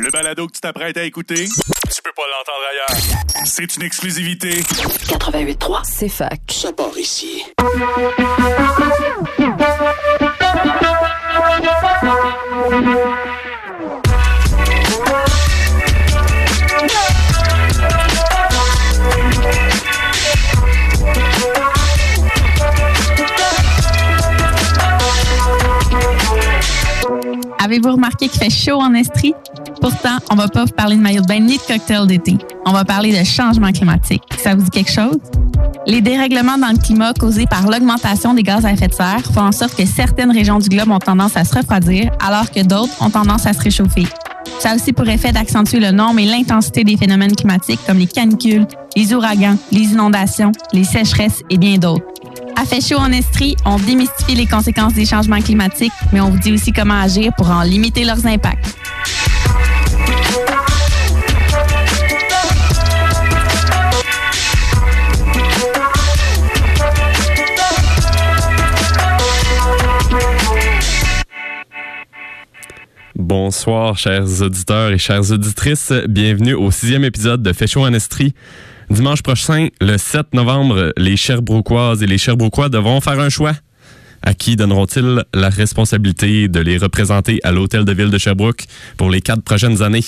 [0.00, 3.44] Le balado que tu t'apprêtes à écouter, tu peux pas l'entendre ailleurs.
[3.44, 4.60] C'est une exclusivité.
[4.60, 6.40] 88.3, c'est fac.
[6.48, 7.44] Ça part ici.
[27.64, 29.34] Avez-vous remarqué qu'il fait chaud en Estrie?
[29.82, 32.36] Pourtant, on va pas vous parler de maillot de bain ni de cocktail d'été.
[32.64, 34.22] On va parler de changement climatique.
[34.38, 35.18] Ça vous dit quelque chose?
[35.88, 39.40] Les dérèglements dans le climat causés par l'augmentation des gaz à effet de serre font
[39.40, 42.94] en sorte que certaines régions du globe ont tendance à se refroidir, alors que d'autres
[43.00, 44.06] ont tendance à se réchauffer.
[44.60, 48.06] Ça a aussi pour effet d'accentuer le nombre et l'intensité des phénomènes climatiques comme les
[48.06, 52.04] canicules, les ouragans, les inondations, les sécheresses et bien d'autres.
[52.54, 56.38] À Fait chaud en Estrie, on démystifie les conséquences des changements climatiques, mais on vous
[56.38, 58.76] dit aussi comment agir pour en limiter leurs impacts.
[73.22, 75.92] Bonsoir, chers auditeurs et chères auditrices.
[76.08, 78.34] Bienvenue au sixième épisode de chaud en Estrie.
[78.90, 83.52] Dimanche prochain, le 7 novembre, les Sherbrookoises et les Sherbrookois devront faire un choix.
[84.22, 88.64] À qui donneront-ils la responsabilité de les représenter à l'Hôtel de Ville de Sherbrooke
[88.96, 90.02] pour les quatre prochaines années?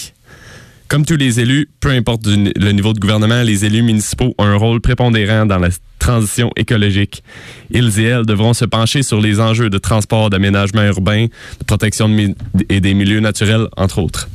[0.88, 4.56] Comme tous les élus, peu importe le niveau de gouvernement, les élus municipaux ont un
[4.56, 7.22] rôle prépondérant dans la transition écologique.
[7.70, 11.26] Ils et elles devront se pencher sur les enjeux de transport, d'aménagement urbain,
[11.58, 12.14] de protection
[12.68, 14.28] et des milieux naturels, entre autres.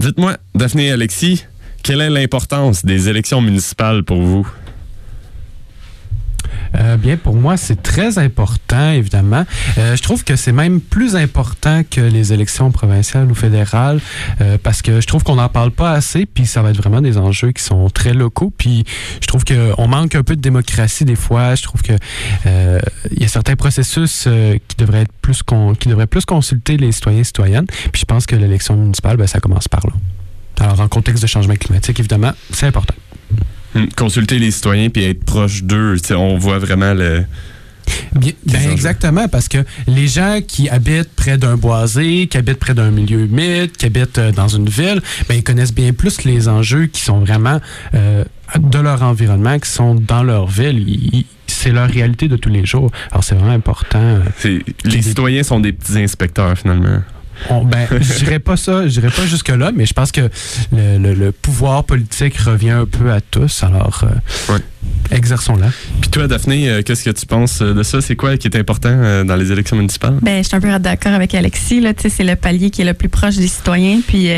[0.00, 1.44] Dites-moi, Daphné et Alexis,
[1.82, 4.48] quelle est l'importance des élections municipales pour vous?
[6.76, 9.44] Euh, bien, pour moi, c'est très important, évidemment.
[9.78, 14.00] Euh, je trouve que c'est même plus important que les élections provinciales ou fédérales
[14.40, 17.00] euh, parce que je trouve qu'on n'en parle pas assez, puis ça va être vraiment
[17.00, 18.52] des enjeux qui sont très locaux.
[18.56, 18.84] Puis
[19.20, 21.54] je trouve qu'on manque un peu de démocratie des fois.
[21.54, 21.92] Je trouve que
[23.10, 24.28] il y a certains processus
[24.68, 25.42] qui devraient être plus
[25.78, 27.66] qui devraient plus consulter les citoyens et citoyennes.
[27.66, 29.92] Puis je pense que l'élection municipale, ben, ça commence par là.
[30.60, 32.94] Alors, en contexte de changement climatique, évidemment, c'est important.
[33.74, 37.24] Hmm, consulter les citoyens puis être proche d'eux, on voit vraiment le.
[38.14, 42.72] Bien, ben exactement, parce que les gens qui habitent près d'un boisé, qui habitent près
[42.72, 46.48] d'un milieu humide, qui habitent euh, dans une ville, ben, ils connaissent bien plus les
[46.48, 47.60] enjeux qui sont vraiment
[47.94, 48.24] euh,
[48.58, 51.24] de leur environnement, qui sont dans leur ville.
[51.46, 52.90] c'est leur réalité de tous les jours.
[53.10, 54.20] Alors, c'est vraiment important.
[54.44, 57.00] Euh, les citoyens sont des petits inspecteurs, finalement
[57.64, 60.30] ben, je dirais pas ça, je dirais pas jusque-là, mais je pense que
[60.72, 63.62] le, pouvoir politique revient un peu à tous.
[63.62, 64.58] Alors, euh,
[65.10, 65.68] exerçons-la.
[66.00, 68.00] Puis toi, Daphné, euh, qu'est-ce que tu penses euh, de ça?
[68.00, 70.18] C'est quoi qui est important dans les élections municipales?
[70.22, 71.80] Ben, je suis un peu d'accord avec Alexis.
[71.80, 74.00] Là, c'est le palier qui est le plus proche des citoyens.
[74.06, 74.28] Puis,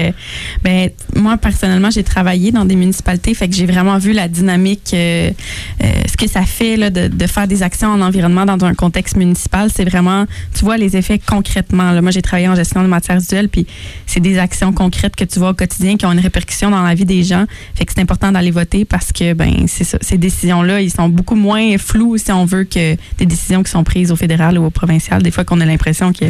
[0.62, 4.88] ben, moi, personnellement, j'ai travaillé dans des municipalités, fait que j'ai vraiment vu la dynamique,
[4.92, 9.16] ce que ça fait là, de, de, faire des actions en environnement dans un contexte
[9.16, 9.70] municipal.
[9.74, 11.92] C'est vraiment, tu vois les effets concrètement.
[11.92, 12.02] Là.
[12.02, 13.66] Moi, j'ai travaillé en gestion de matières usuelles, puis
[14.06, 16.94] c'est des actions concrètes que tu vois au quotidien qui ont une répercussion dans la
[16.94, 17.44] vie des gens.
[17.74, 21.08] Fait que c'est important d'aller voter parce que ben c'est ça, ces décisions-là, ils sont
[21.08, 24.64] beaucoup moins floues si on veut que des décisions qui sont prises au fédéral ou
[24.64, 25.22] au provincial.
[25.22, 26.26] Des fois qu'on a l'impression que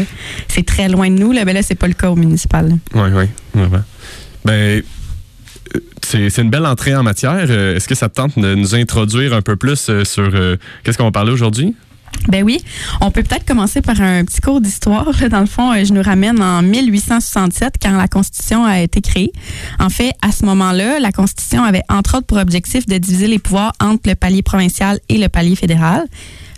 [0.49, 2.79] c'est très loin de nous, là, ben là c'est pas le cas au municipal.
[2.95, 3.25] Oui, oui,
[3.55, 3.85] vraiment.
[4.45, 4.83] Ben
[6.03, 7.47] c'est une belle entrée en matière.
[7.49, 10.57] Euh, est-ce que ça te tente de nous introduire un peu plus euh, sur euh,
[10.85, 11.75] qu'est-ce qu'on va parler aujourd'hui?
[12.29, 12.59] Ben oui,
[13.01, 15.11] on peut peut-être commencer par un petit cours d'histoire.
[15.31, 19.33] Dans le fond, je nous ramène en 1867 quand la Constitution a été créée.
[19.79, 23.39] En fait, à ce moment-là, la Constitution avait entre autres pour objectif de diviser les
[23.39, 26.07] pouvoirs entre le palier provincial et le palier fédéral.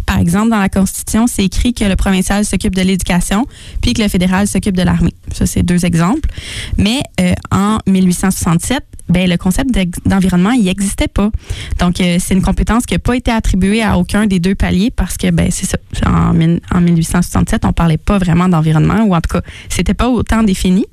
[0.09, 3.47] Par exemple, dans la Constitution, c'est écrit que le provincial s'occupe de l'éducation,
[3.83, 5.13] puis que le fédéral s'occupe de l'armée.
[5.33, 6.31] Ça, c'est deux exemples.
[6.79, 9.71] Mais euh, en 1867, ben, le concept
[10.07, 11.31] d'environnement, il n'existait pas.
[11.79, 14.91] Donc, euh, c'est une compétence qui n'a pas été attribuée à aucun des deux paliers
[14.91, 15.79] parce que, ben, c'est ça.
[16.07, 20.87] En, 1867, on parlait pas vraiment d'environnement, ou en tout cas, c'était pas autant défini.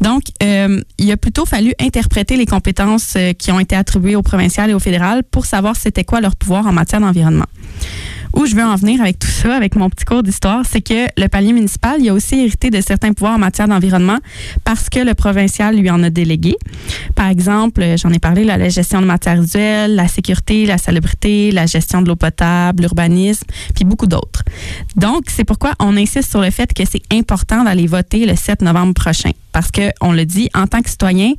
[0.00, 4.22] Donc, euh, il a plutôt fallu interpréter les compétences euh, qui ont été attribuées au
[4.22, 7.46] provincial et au fédéral pour savoir c'était quoi leur pouvoir en matière d'environnement.
[8.34, 11.06] Où je veux en venir avec tout ça, avec mon petit cours d'histoire, c'est que
[11.16, 14.18] le palier municipal, il a aussi hérité de certains pouvoirs en matière d'environnement
[14.64, 16.56] parce que le provincial lui en a délégué.
[17.14, 21.66] Par exemple, j'en ai parlé, la gestion de matières usuelles, la sécurité, la salubrité, la
[21.66, 24.42] gestion de l'eau potable, l'urbanisme, puis beaucoup d'autres.
[24.96, 28.62] Donc, c'est pourquoi on insiste sur le fait que c'est important d'aller voter le 7
[28.62, 29.30] novembre prochain.
[29.52, 31.32] Parce que, on le dit, en tant que citoyen,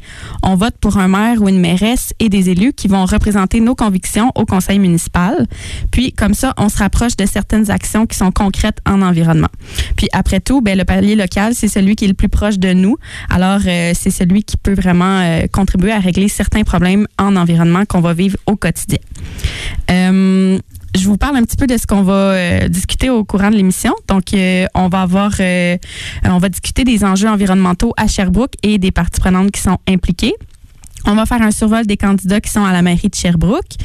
[0.43, 3.73] on vote pour un maire ou une mairesse et des élus qui vont représenter nos
[3.73, 5.47] convictions au conseil municipal.
[5.89, 9.47] Puis, comme ça, on sera rapproche de certaines actions qui sont concrètes en environnement.
[9.95, 12.73] Puis après tout, ben, le palier local, c'est celui qui est le plus proche de
[12.73, 12.97] nous.
[13.29, 17.85] Alors, euh, c'est celui qui peut vraiment euh, contribuer à régler certains problèmes en environnement
[17.85, 18.99] qu'on va vivre au quotidien.
[19.89, 20.59] Euh,
[20.95, 23.93] je vous parle un petit peu de ce qu'on va discuter au courant de l'émission.
[24.07, 24.25] Donc,
[24.75, 29.49] on va avoir, on va discuter des enjeux environnementaux à Sherbrooke et des parties prenantes
[29.49, 30.35] qui sont impliquées.
[31.05, 33.75] On va faire un survol des candidats qui sont à la mairie de Sherbrooke.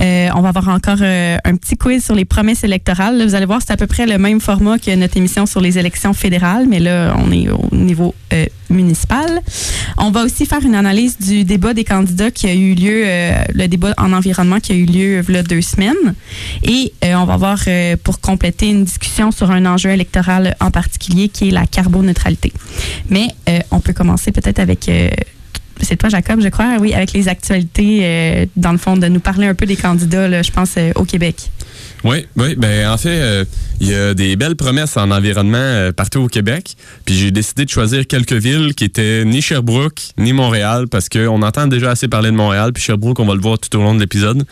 [0.00, 3.22] Euh, on va avoir encore euh, un petit quiz sur les promesses électorales.
[3.24, 5.78] vous allez voir, c'est à peu près le même format que notre émission sur les
[5.78, 9.40] élections fédérales, mais là, on est au niveau euh, municipal.
[9.98, 13.04] On va aussi faire une analyse du débat des candidats qui a eu lieu,
[13.54, 16.14] le débat en environnement qui a eu lieu il y a deux semaines.
[16.62, 17.60] Et on va avoir,
[18.04, 22.52] pour compléter, une discussion sur un enjeu électoral en particulier qui est la carboneutralité.
[23.08, 23.28] Mais
[23.70, 24.90] on peut commencer peut-être avec
[25.82, 29.20] c'est toi, Jacob, je crois, oui, avec les actualités, euh, dans le fond, de nous
[29.20, 31.50] parler un peu des candidats, je pense, euh, au Québec.
[32.04, 32.54] Oui, oui.
[32.56, 33.44] Ben, en fait, euh,
[33.80, 36.76] il y a des belles promesses en environnement partout au Québec.
[37.04, 41.42] Puis j'ai décidé de choisir quelques villes qui étaient ni Sherbrooke, ni Montréal, parce qu'on
[41.42, 42.72] entend déjà assez parler de Montréal.
[42.72, 44.44] Puis Sherbrooke, on va le voir tout au long de l'épisode.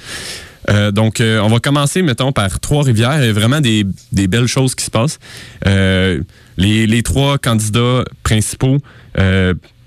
[0.92, 3.22] donc, on va commencer, mettons, par Trois-Rivières.
[3.22, 5.20] Il y a vraiment des, belles choses qui se passent.
[5.64, 8.78] Les, les, trois candidats principaux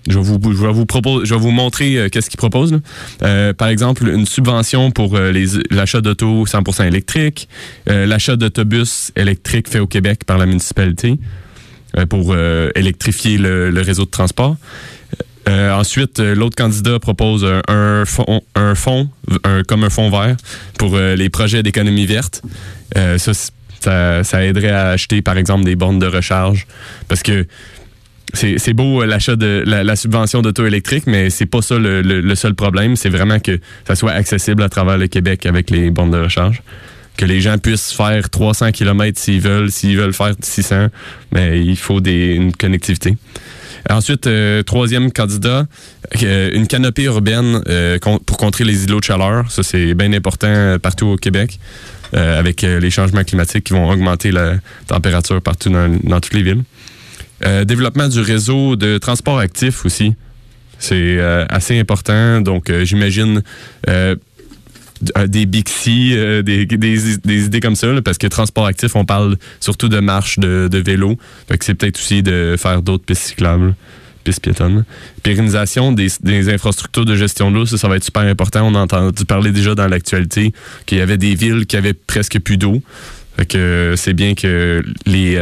[0.10, 2.80] je vais vous, propose, je vais vous montrer euh, qu'est-ce qu'ils proposent.
[3.22, 5.32] Euh, par exemple, une subvention pour euh,
[5.70, 7.48] l'achat d'auto 100% électrique,
[7.88, 11.16] l'achat d'autobus électriques fait au Québec par la municipalité
[12.10, 12.36] pour
[12.76, 14.56] électrifier le, réseau de transport.
[15.48, 20.36] ensuite, l'autre candidat propose un, fonds, un comme un fonds vert
[20.78, 22.42] pour les projets d'économie verte.
[22.96, 23.34] ça,
[23.80, 26.68] ça, ça, aiderait à acheter, par exemple, des bornes de recharge.
[27.08, 27.48] Parce que
[28.34, 32.54] c'est beau euh, l'achat de la, subvention d'auto électrique, mais c'est pas ça le, seul
[32.54, 32.96] problème.
[32.96, 36.62] C'est vraiment que ça soit accessible à travers le Québec avec les bornes de recharge.
[37.18, 40.88] Que les gens puissent faire 300 km s'ils veulent, s'ils veulent faire 600,
[41.34, 43.18] mais il faut des, une connectivité.
[43.90, 45.66] Ensuite, euh, troisième candidat,
[46.22, 47.62] euh, une canopée urbaine
[48.26, 49.52] pour contrer les îlots de chaleur.
[49.52, 51.60] Ça, c'est bien important partout au Québec,
[52.14, 54.56] avec les changements climatiques qui vont augmenter la
[54.88, 56.64] température partout dans toutes les villes.
[57.46, 60.14] Euh, développement du réseau de transport actif aussi.
[60.78, 62.42] C'est euh, assez important.
[62.42, 63.42] Donc, euh, j'imagine
[65.28, 66.14] des Bixi,
[66.44, 71.18] des, idées comme ça, parce que transport actif, on parle surtout de marche, de, vélo.
[71.62, 73.76] c'est peut-être aussi de faire d'autres pistes cyclables,
[74.26, 74.84] pistes piétonnes.
[75.24, 78.68] Pérennisation des, des infrastructures de gestion de l'eau, ça, ça va être super important.
[78.68, 80.52] On a entendu parler déjà dans l'actualité
[80.86, 82.82] qu'il y avait des villes qui avaient presque plus d'eau.
[83.38, 85.38] Fait que c'est bien que les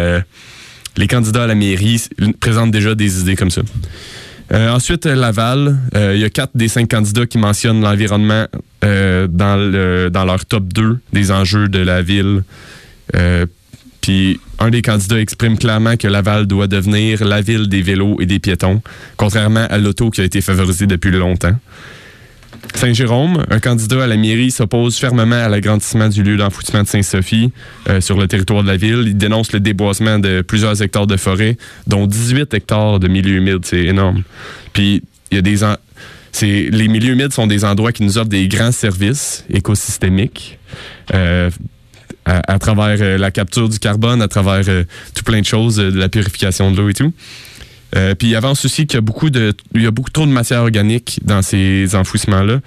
[0.98, 2.04] les candidats à la mairie
[2.40, 3.62] présentent déjà des idées comme ça.
[4.54, 8.46] Euh, ensuite, Laval, euh, il y a quatre des cinq candidats qui mentionnent l'environnement
[8.84, 12.44] euh, dans, dans leur top 2 des enjeux de la ville.
[14.02, 18.26] Puis un des candidats exprime clairement que Laval doit devenir la ville des vélos et
[18.26, 18.82] des piétons,
[19.18, 21.56] contrairement à l'auto qui a été favorisée depuis longtemps.
[22.76, 27.52] Saint-Jérôme, un candidat à la mairie, s'oppose fermement à l'agrandissement du lieu d'enfouissement de Saint-Sophie
[27.90, 29.04] euh, sur le territoire de la ville.
[29.06, 31.58] Il dénonce le déboisement de plusieurs hectares de forêt,
[31.88, 33.66] dont 18 hectares de milieux humides.
[33.66, 34.24] C'est énorme.
[34.74, 35.02] Puis,
[35.32, 40.60] les milieux humides sont des endroits qui nous offrent des grands services écosystémiques.
[41.14, 41.50] Euh,
[42.26, 44.66] à, travers euh, la capture du carbone, à travers
[45.16, 47.14] tout plein de choses, de la purification de l'eau et tout.
[47.96, 50.26] Euh, puis il avance aussi qu'il y a beaucoup de il y a beaucoup trop
[50.26, 52.60] de matière organique dans ces enfouissements-là.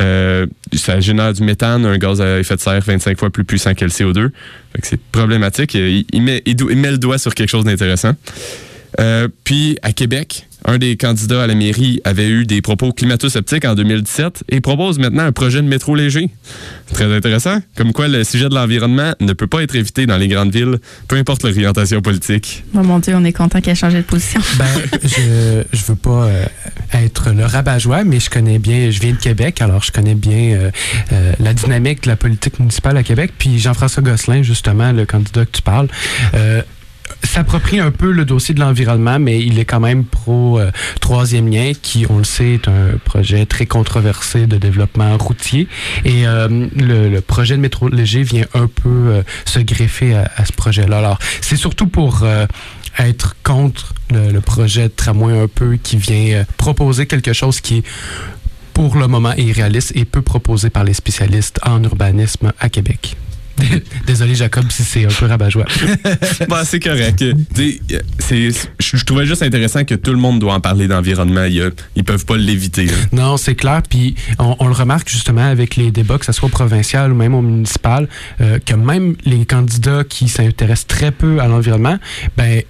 [0.00, 3.74] Euh, ça génère du méthane, un gaz à effet de serre 25 fois plus puissant
[3.74, 4.30] que le CO2.
[4.82, 5.74] C'est problématique.
[5.74, 8.12] Il, met, le doigt sur quelque chose d'intéressant.
[9.00, 13.64] Euh, puis à Québec, un des candidats à la mairie avait eu des propos climato-sceptiques
[13.64, 16.30] en 2017 et propose maintenant un projet de métro léger.
[16.92, 17.58] Très intéressant.
[17.76, 20.78] Comme quoi, le sujet de l'environnement ne peut pas être évité dans les grandes villes,
[21.08, 22.64] peu importe l'orientation politique.
[22.74, 24.40] Oh mon Dieu, on est content qu'elle ait changé de position.
[24.56, 24.66] Ben,
[25.02, 26.44] je, je veux pas euh,
[26.92, 30.56] être le rabat-joie, mais je connais bien, je viens de Québec, alors je connais bien
[30.56, 30.70] euh,
[31.12, 33.32] euh, la dynamique de la politique municipale à Québec.
[33.36, 35.88] Puis Jean-François Gosselin, justement, le candidat que tu parles,
[37.34, 40.70] s'approprie un peu le dossier de l'environnement, mais il est quand même pro euh,
[41.00, 45.66] troisième lien, qui, on le sait, est un projet très controversé de développement routier.
[46.04, 50.52] Et euh, le, projet de métro léger vient un peu euh, se greffer à, ce
[50.52, 50.98] projet-là.
[50.98, 52.24] Alors, c'est surtout pour
[52.98, 57.78] être contre le, le, projet de tramway un peu qui vient proposer quelque chose qui
[57.78, 57.82] est
[58.72, 63.16] pour le moment irréaliste et peu proposé par les spécialistes en urbanisme à Québec.
[64.06, 65.66] Désolé, Jacob, si c'est un peu rabat-joie.
[66.48, 67.24] bah, c'est correct.
[67.56, 71.44] Je trouvais juste intéressant que tout le monde doit en parler d'environnement.
[71.44, 72.86] Ils, ils peuvent pas l'éviter.
[73.12, 73.82] Non, c'est clair.
[73.88, 77.42] Puis on, le remarque justement avec les débats, que ce soit provincial ou même au
[77.42, 78.08] municipal,
[78.40, 81.98] euh, que même les candidats qui s'intéressent très peu à l'environnement,
[82.36, 82.62] ben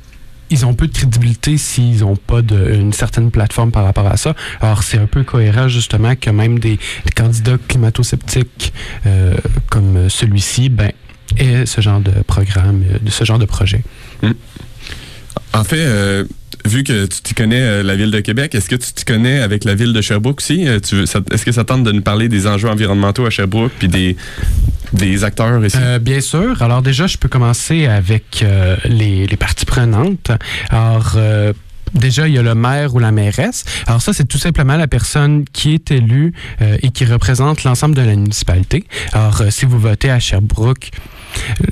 [0.50, 4.34] ils ont peu de crédibilité s'ils n'ont pas une certaine plateforme par rapport à ça.
[4.60, 6.78] Alors, c'est un peu cohérent, justement, que même des,
[7.16, 8.72] candidats climato-sceptiques
[9.06, 9.34] euh,
[9.70, 10.92] comme celui-ci, ben,
[11.36, 13.82] aient ce genre de programme, euh, ce genre de projet.
[14.22, 14.32] Hmm.
[15.52, 16.24] En fait, euh,
[16.64, 19.64] vu que tu t'y connais la ville de Québec, est-ce que tu t'y connais avec
[19.64, 20.62] la ville de Sherbrooke aussi?
[20.62, 24.16] Est-ce que ça tente de nous parler des enjeux environnementaux à Sherbrooke puis des,
[24.94, 25.76] des acteurs ici?
[25.80, 26.62] Euh, bien sûr.
[26.62, 28.44] Alors déjà, je peux commencer avec
[28.84, 30.30] les, les, parties prenantes.
[30.70, 31.16] Alors,
[31.94, 33.62] Déjà, il y a le maire ou la mairesse.
[33.86, 36.32] Alors ça, c'est tout simplement la personne qui est élue
[36.82, 38.84] et qui représente l'ensemble de la municipalité.
[39.12, 40.90] Alors, si vous votez à Sherbrooke,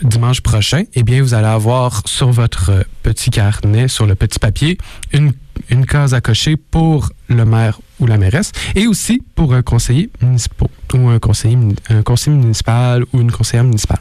[0.02, 4.78] dimanche prochain, eh bien, vous allez avoir sur votre petit carnet, sur le petit papier,
[5.12, 5.32] une,
[5.70, 10.10] une case à cocher pour le maire ou la mairesse et aussi pour un conseiller
[10.20, 11.56] municipal ou un conseiller,
[11.88, 14.00] un conseiller municipal ou une conseillère municipale.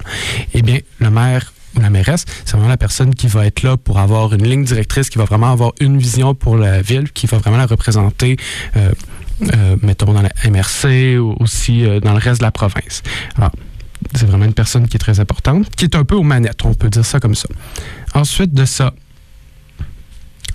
[0.54, 3.78] Eh bien, le maire ou la mairesse, c'est vraiment la personne qui va être là
[3.78, 7.28] pour avoir une ligne directrice, qui va vraiment avoir une vision pour la ville, qui
[7.28, 8.36] va vraiment la représenter.
[8.76, 8.92] Euh,
[9.56, 13.02] euh, mettons dans la MRC ou aussi euh, dans le reste de la province.
[13.38, 13.52] Alors,
[14.14, 16.74] c'est vraiment une personne qui est très importante, qui est un peu aux manettes, on
[16.74, 17.48] peut dire ça comme ça.
[18.14, 18.94] Ensuite de ça,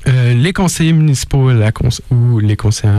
[0.09, 1.51] euh, les conseillers municipaux
[2.11, 2.93] ou les conseillers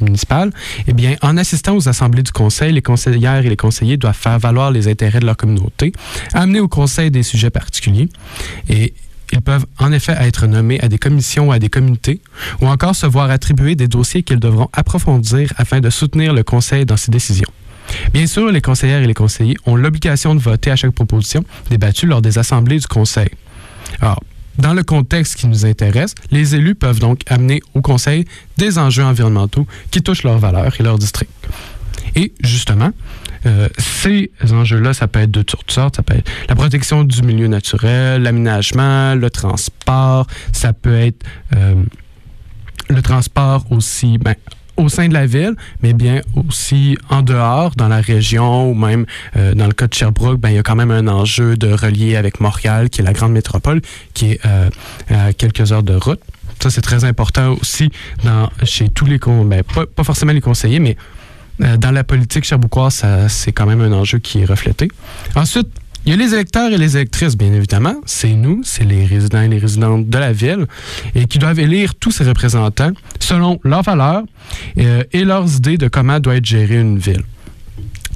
[0.00, 0.50] municipales,
[0.86, 4.38] eh bien, en assistant aux assemblées du conseil, les conseillères et les conseillers doivent faire
[4.38, 5.92] valoir les intérêts de leur communauté,
[6.32, 8.08] amener au conseil des sujets particuliers
[8.68, 8.94] et
[9.32, 12.20] ils peuvent en effet être nommés à des commissions ou à des communautés,
[12.60, 16.86] ou encore se voir attribuer des dossiers qu'ils devront approfondir afin de soutenir le conseil
[16.86, 17.48] dans ses décisions.
[18.12, 22.06] Bien sûr, les conseillères et les conseillers ont l'obligation de voter à chaque proposition débattue
[22.06, 23.28] lors des assemblées du conseil.
[24.00, 24.20] Alors,
[24.58, 28.24] dans le contexte qui nous intéresse, les élus peuvent donc amener au conseil
[28.56, 31.30] des enjeux environnementaux qui touchent leurs valeurs et leur district.
[32.16, 32.90] Et justement,
[33.46, 35.96] euh, ces enjeux-là, ça peut être de toutes sortes.
[35.96, 40.26] Ça peut être la protection du milieu naturel, l'aménagement, le transport.
[40.52, 41.24] Ça peut être
[41.56, 41.74] euh,
[42.88, 44.34] le transport aussi, ben,
[44.76, 49.06] au sein de la ville, mais bien aussi en dehors, dans la région ou même
[49.36, 51.72] euh, dans le cas de Sherbrooke, ben, il y a quand même un enjeu de
[51.72, 53.80] relier avec Montréal, qui est la grande métropole,
[54.14, 54.68] qui est euh,
[55.10, 56.20] à quelques heures de route.
[56.62, 57.90] Ça, c'est très important aussi
[58.24, 59.18] dans, chez tous les...
[59.18, 60.96] Ben, pas, pas forcément les conseillers, mais
[61.62, 64.88] euh, dans la politique sherbrookoise, c'est quand même un enjeu qui est reflété.
[65.34, 65.68] Ensuite,
[66.06, 67.94] il y a les électeurs et les électrices, bien évidemment.
[68.04, 70.66] C'est nous, c'est les résidents et les résidentes de la ville,
[71.14, 74.22] et qui doivent élire tous ces représentants selon leurs valeurs
[74.78, 77.22] euh, et leurs idées de comment doit être gérée une ville.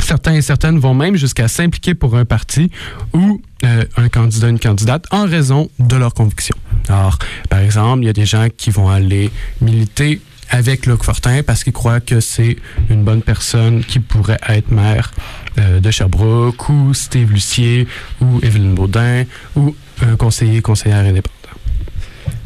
[0.00, 2.70] Certains et certaines vont même jusqu'à s'impliquer pour un parti
[3.12, 6.56] ou euh, un candidat, une candidate, en raison de leurs convictions.
[6.88, 7.18] Alors,
[7.48, 9.30] par exemple, il y a des gens qui vont aller
[9.60, 12.56] militer avec Luc Fortin parce qu'ils croient que c'est
[12.88, 15.10] une bonne personne qui pourrait être maire
[15.58, 17.86] euh, de Sherbrooke ou Steve Lucier
[18.20, 19.24] ou Evelyne Baudin
[19.56, 21.34] ou un conseiller, conseillère indépendant.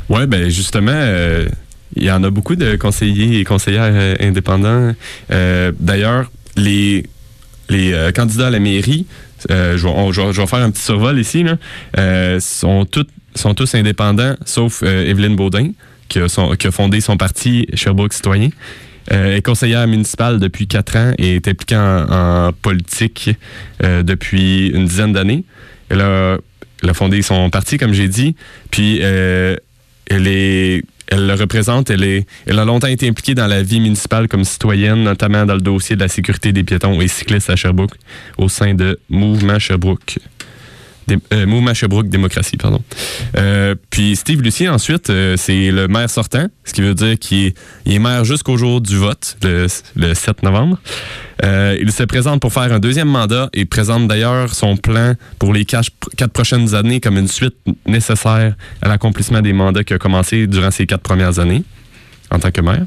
[0.08, 1.48] Oui, ben justement, euh,
[1.94, 4.94] il y en a beaucoup de conseillers et conseillères euh, indépendants.
[5.28, 7.04] D'ailleurs, les,
[8.14, 9.06] candidats à la mairie,
[9.48, 11.44] je, vais, faire un petit survol ici,
[12.40, 15.70] sont, tous indépendants, sauf Evelyne Baudin,
[16.08, 18.50] qui a, qui a, fondé son parti Sherbrooke Citoyen.
[19.10, 23.30] Euh, est conseillère municipale depuis quatre ans et est impliquée en, politique
[23.82, 25.44] euh, depuis une dizaine d'années.
[25.88, 26.38] Elle a,
[26.94, 28.36] fondé son parti, comme j'ai dit,
[28.70, 29.56] puis euh,
[30.08, 30.26] elle
[31.10, 35.54] le représente, elle a longtemps été impliquée dans la vie municipale comme citoyenne, notamment dans
[35.54, 37.94] le dossier de la sécurité des piétons et cyclistes à Sherbrooke,
[38.38, 40.18] au sein de Mouvement Sherbrooke.
[41.32, 42.82] Euh, Mouvement Sherbrooke Démocratie, pardon.
[43.36, 47.54] Euh, puis Steve Lucien, ensuite, euh, c'est le maire sortant, ce qui veut dire qu'il
[47.86, 50.78] est, maire jusqu'au jour du vote, le, 7 novembre.
[51.42, 55.64] il se présente pour faire un deuxième mandat et présente d'ailleurs son plan pour les
[55.64, 55.90] quatre,
[56.32, 57.56] prochaines années comme une suite
[57.86, 61.64] nécessaire à l'accomplissement des mandats qui a commencé durant ces quatre premières années
[62.30, 62.86] en tant que maire.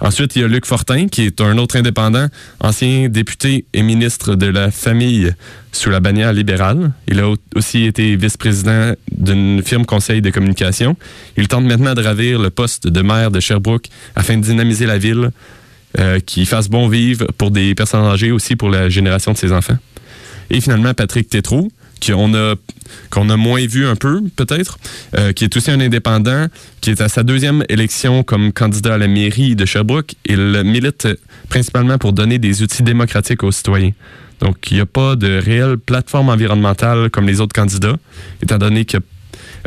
[0.00, 2.26] Ensuite, il y a Luc Fortin, qui est un autre indépendant,
[2.60, 5.32] ancien député et ministre de la Famille
[5.72, 6.92] sous la bannière libérale.
[7.06, 10.96] Il a aussi été vice-président d'une firme conseil de communication.
[11.36, 14.96] Il tente maintenant de ravir le poste de maire de Sherbrooke afin de dynamiser la
[14.96, 15.30] ville,
[15.98, 19.52] euh, qui fasse bon vivre pour des personnes âgées, aussi pour la génération de ses
[19.52, 19.76] enfants.
[20.48, 21.68] Et finalement, Patrick Tétrault,
[22.04, 22.54] qu'on a
[23.14, 24.78] a moins vu un peu, peut-être,
[25.16, 26.46] euh, qui est aussi un indépendant,
[26.80, 30.14] qui est à sa deuxième élection comme candidat à la mairie de Sherbrooke.
[30.26, 31.08] Il milite
[31.48, 33.92] principalement pour donner des outils démocratiques aux citoyens.
[34.40, 37.96] Donc, il n'y a pas de réelle plateforme environnementale comme les autres candidats,
[38.42, 39.04] étant donné qu'il y a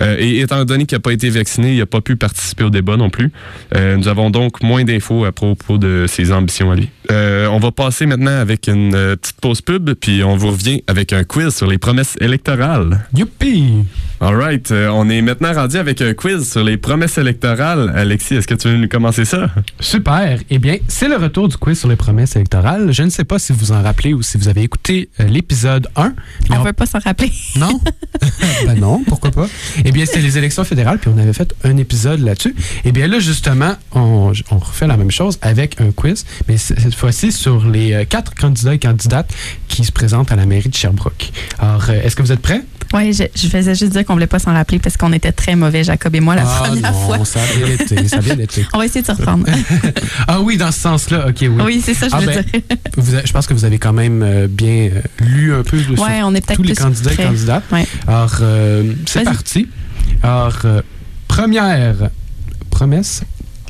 [0.02, 2.70] euh, et étant donné qu'il n'a pas été vacciné, il n'a pas pu participer au
[2.70, 3.32] débat non plus.
[3.76, 6.90] Euh, nous avons donc moins d'infos à propos de ses ambitions à lui.
[7.12, 11.14] Euh, on va passer maintenant avec une petite pause pub, puis on vous revient avec
[11.14, 13.06] un quiz sur les promesses électorales.
[13.14, 13.84] Youpi!
[14.24, 14.72] All right.
[14.72, 17.92] on est maintenant rendu avec un quiz sur les promesses électorales.
[17.94, 19.50] Alexis, est-ce que tu veux nous commencer ça?
[19.82, 20.40] Super.
[20.50, 22.94] Eh bien, c'est le retour du quiz sur les promesses électorales.
[22.94, 26.14] Je ne sais pas si vous en rappelez ou si vous avez écouté l'épisode 1.
[26.52, 27.34] On ne veut pas s'en rappeler.
[27.58, 27.80] Non?
[28.66, 29.48] ben non, pourquoi pas?
[29.84, 32.56] Eh bien, c'était les élections fédérales, puis on avait fait un épisode là-dessus.
[32.86, 37.32] Eh bien, là, justement, on, refait la même chose avec un quiz, mais cette fois-ci
[37.32, 39.32] sur les euh, quatre candidats et candidates
[39.68, 41.32] qui se présentent à la mairie de Sherbrooke.
[41.60, 42.62] Alors, euh, est-ce que vous êtes prêts?
[42.94, 45.56] Oui, je, faisais juste dire qu'on ne voulait pas s'en rappeler parce qu'on était très
[45.56, 47.26] mauvais, Jacob et moi, la ah première fois.
[47.26, 48.66] Ça a bien été, ça a bien été.
[48.74, 49.46] on va essayer de se reprendre.
[50.28, 51.64] ah oui, dans ce sens-là, OK, oui.
[51.66, 53.22] Oui, c'est ça, je ah veux ben, dire.
[53.26, 56.36] je pense que vous avez quand même euh, bien lu un peu de ouais, on
[56.36, 57.64] est tous les candidats et candidates.
[58.08, 58.36] Alors,
[59.08, 59.68] c'est parti.
[60.22, 60.82] Alors, euh,
[61.28, 61.96] première
[62.70, 63.24] promesse,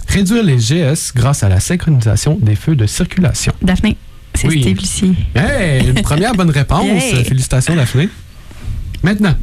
[0.10, 3.53] réduire les GS grâce à la synchronisation des feux de circulation.
[3.62, 3.96] Daphné,
[4.36, 4.62] c'est oui.
[4.62, 5.15] Steve Lucie.
[5.34, 7.01] Hey, une première bonne réponse.
[7.25, 8.10] Félicitations, Daphné.
[9.03, 9.36] Maintenant,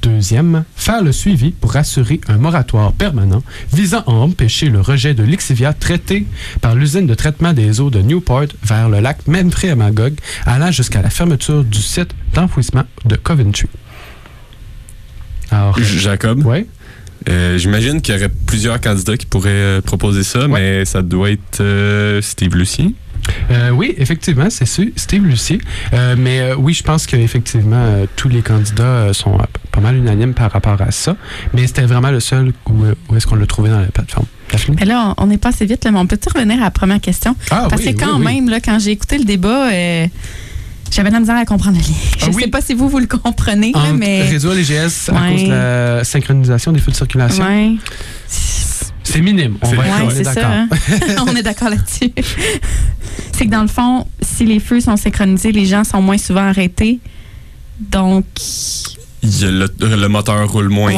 [0.00, 5.24] Deuxième, faire le suivi pour assurer un moratoire permanent visant à empêcher le rejet de
[5.24, 6.24] l'Ixivia traité
[6.60, 10.14] par l'usine de traitement des eaux de Newport vers le lac Memphis à Magog,
[10.46, 13.66] allant jusqu'à la fermeture du site d'enfouissement de Coventry.
[15.98, 16.42] Jacob?
[16.46, 16.66] Oui?
[17.28, 21.30] Euh, j'imagine qu'il y aurait plusieurs candidats qui pourraient euh, proposer ça, mais ça doit
[21.30, 22.94] être euh, Steve Lucie.
[23.72, 25.60] Oui, effectivement, c'est Steve Lucie.
[26.18, 29.38] mais oui, je pense qu'effectivement, tous les candidats sont
[29.70, 31.16] pas mal unanimes par rapport à ça.
[31.54, 34.26] Mais c'était vraiment le seul où, est-ce qu'on l'a trouvé dans la plateforme.
[34.78, 37.34] Mais là, on n'est pas assez vite, mais on peut-tu revenir à la première question?
[37.50, 39.70] Ah, Parce que quand même, Là, quand j'ai écouté le débat,
[40.90, 41.94] j'avais de la misère à comprendre le lien.
[42.18, 44.22] Je ne ah sais pas si vous, vous le comprenez, mais.
[44.22, 47.44] Réduire les GS à cause de la synchronisation des feux de circulation.
[47.44, 47.76] Ouais.
[49.12, 49.58] C'est minime.
[49.60, 50.44] On, va on est d'accord.
[50.46, 50.68] Hein.
[51.28, 52.12] on est d'accord là-dessus.
[53.32, 56.48] c'est que dans le fond, si les feux sont synchronisés, les gens sont moins souvent
[56.48, 56.98] arrêtés.
[57.78, 58.24] Donc,
[59.22, 60.94] le, moteur roule moins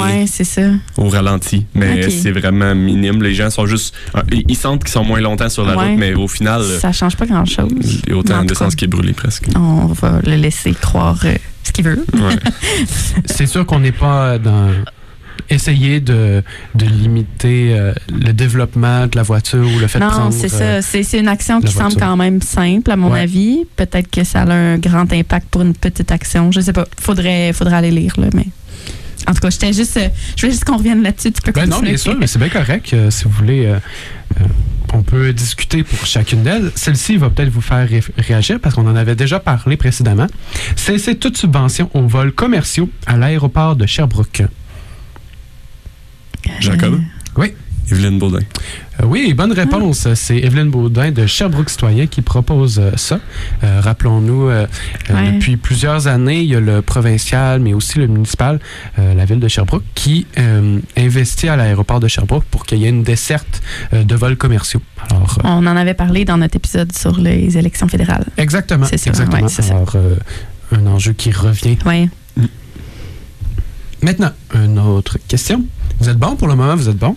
[0.97, 1.67] au ralenti.
[1.75, 3.21] Mais c'est vraiment minime.
[3.21, 3.95] Les gens sont juste.
[4.15, 6.63] Euh, ils sentent qu'ils sont moins longtemps sur la route, mais au final.
[6.81, 7.73] Ça change pas grand-chose.
[8.07, 9.49] Il y a autant d'essence qui est brûlé presque.
[9.57, 12.05] On va le laisser croire euh, ce qu'il veut.
[13.25, 14.71] c'est sûr qu'on n'est pas dans
[15.51, 16.43] essayer de,
[16.75, 20.25] de limiter euh, le développement de la voiture ou le fait de prendre...
[20.25, 20.65] Non, c'est ça.
[20.65, 23.65] Euh, c'est une action qui semble quand même simple, à mon avis.
[23.77, 26.51] Peut-être que ça a un grand impact pour une petite action.
[26.53, 26.87] Je sais pas.
[27.01, 28.47] Faudrait, faudrait aller lire, là, mais...
[29.27, 31.33] En tout cas, j'étais juste, euh, je voulais juste qu'on revienne là-dessus.
[31.33, 32.95] Tu peux ben non, bien sûr, mais c'est bien correct.
[33.09, 33.75] si vous voulez,
[34.93, 36.71] on peut discuter pour chacune d'elles.
[36.75, 40.27] Celle-ci va peut-être vous faire réagir parce qu'on en avait déjà parlé précédemment.
[40.77, 44.43] C'est toute subvention aux vols commerciaux à l'aéroport de Sherbrooke.
[46.61, 47.01] Jacob?
[47.37, 47.55] Oui.
[47.91, 48.39] Evelyne Baudin.
[49.01, 50.09] Euh, oui, bonne réponse.
[50.15, 53.21] C'est Evelyne Baudin de Sherbrooke Citoyen qui propose euh, ça.
[53.63, 54.51] Euh, rappelons-nous,
[55.09, 58.59] depuis plusieurs années, il y a le provincial, mais aussi le municipal,
[58.97, 60.27] la ville de Sherbrooke, qui
[60.97, 64.81] investit à l'aéroport de Sherbrooke pour qu'il y ait une desserte de vols commerciaux.
[65.11, 68.27] Alors, On en avait parlé dans notre épisode sur les élections fédérales.
[68.37, 68.87] Exactement.
[68.89, 69.11] C'est ça.
[69.11, 69.49] Exactement.
[69.71, 69.97] Alors,
[70.73, 71.77] un enjeu qui revient.
[71.87, 72.09] Oui.
[74.03, 75.65] Maintenant, une autre question.
[76.01, 77.17] Vous êtes bon pour le moment, vous êtes bon.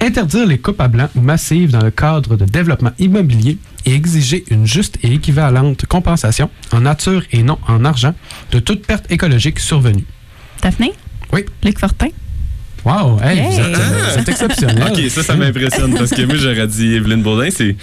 [0.00, 4.44] interdire les coupes à blanc ou massives dans le cadre de développement immobilier et exiger
[4.50, 8.14] une juste et équivalente compensation en nature et non en argent
[8.50, 10.04] de toute perte écologique survenue.
[10.62, 10.92] Daphné?
[11.32, 11.44] Oui.
[11.62, 12.08] Luc Fortin?
[12.84, 13.60] Wow, hey, vous,
[14.18, 14.88] êtes, exceptionnel.
[14.90, 17.76] OK, ça, ça m'impressionne parce que moi, j'aurais dit Evelyne Baudin, c'est.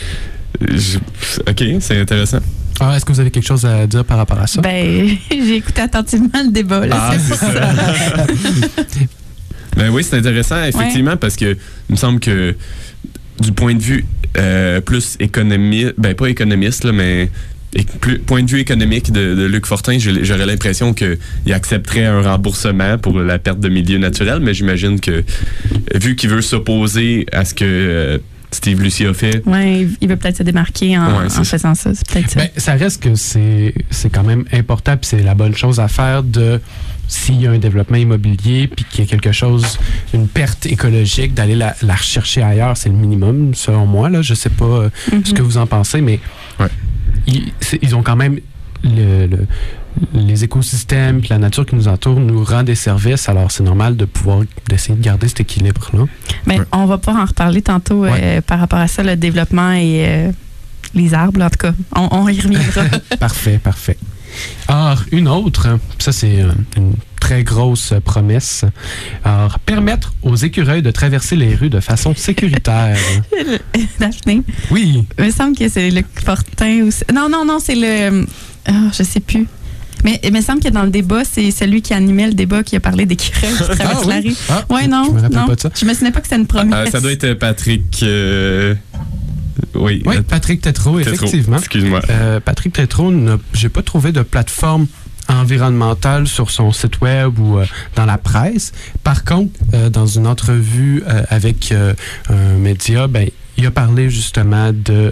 [1.48, 2.40] OK, c'est intéressant.
[2.80, 4.62] Alors, est-ce que vous avez quelque chose à dire par rapport à ça?
[4.62, 6.86] Ben, j'ai écouté attentivement le débat.
[6.86, 7.48] Là, ah, c'est ça.
[9.78, 11.56] Ben oui, c'est intéressant, effectivement, parce que
[11.90, 12.56] il me semble que
[13.40, 14.06] du point de vue
[14.38, 17.30] euh, plus économique, ben pas économiste, là, mais
[18.02, 21.18] plus, point de vue économique de, Luc Fortin, j'aurais l'impression qu'il
[21.52, 25.24] accepterait un remboursement pour la perte de milieu naturel, mais j'imagine que
[25.94, 28.18] vu qu'il veut s'opposer à ce que euh,
[28.52, 29.44] Steve Lucie a fait.
[29.46, 31.94] Oui, il veut peut-être se démarquer en, faisant ça.
[31.94, 32.16] ça.
[32.36, 33.74] Ben, ça reste que c'est
[34.12, 36.60] quand même important, puis c'est la bonne chose à faire de
[37.08, 39.80] s'il y a un développement immobilier, puis qu'il y a quelque chose,
[40.14, 44.10] une perte écologique, d'aller la, rechercher ailleurs, c'est le minimum, selon moi.
[44.10, 44.22] Là.
[44.22, 45.24] Je sais pas euh, ce mhm.
[45.24, 46.20] que vous en pensez, mais
[47.26, 48.40] ils, ont quand même
[48.84, 49.28] le,
[50.14, 53.30] les écosystèmes, puis la nature qui nous entoure nous rend des services.
[53.30, 56.06] Alors, c'est normal de pouvoir d'essayer de garder cet équilibre-là.
[56.46, 58.42] Ben, On va pouvoir en reparler tantôt euh, Ouais.
[58.42, 60.32] par rapport à ça, le développement et euh,
[60.94, 61.74] les arbres, en tout cas.
[61.96, 62.84] On, on y reviendra.
[63.20, 63.98] Parfait, parfait.
[64.68, 65.68] Alors, une autre,
[66.00, 68.64] ça c'est euh, une très grosse euh, promesse.
[69.24, 72.98] Alors, permettre aux écureuils de traverser les rues de façon sécuritaire.
[74.00, 78.26] Daphné, Oui, il me semble que c'est le Fortin ou Non, non, non, c'est le.
[78.68, 79.48] Ah, je sais plus.
[80.04, 82.76] Mais il me semble que dans le débat, c'est celui qui animait le débat qui
[82.76, 84.14] a parlé d'écureuils qui traversent oui?
[84.14, 84.36] la rue.
[84.50, 85.06] Ah, Ouais, non.
[85.06, 85.48] Je me rappelle non.
[85.48, 85.72] pas de ça.
[85.76, 86.88] Je me souvenais pas que c'était une promesse.
[86.88, 88.00] Euh, ça doit être Patrick.
[88.04, 88.76] euh,
[89.76, 90.04] Oui.
[90.06, 91.00] Oui, Patrick Tétrault.
[91.00, 91.58] effectivement.
[91.58, 92.02] Excuse-moi.
[92.10, 92.80] Euh, Patrick
[93.54, 94.88] j'ai pas trouvé de plateforme
[95.30, 97.66] environnementale sur son site web ou euh,
[97.96, 98.72] dans la presse.
[99.04, 101.94] Par contre, euh, dans une entrevue euh, avec euh,
[102.30, 105.12] un média, ben, il a parlé justement de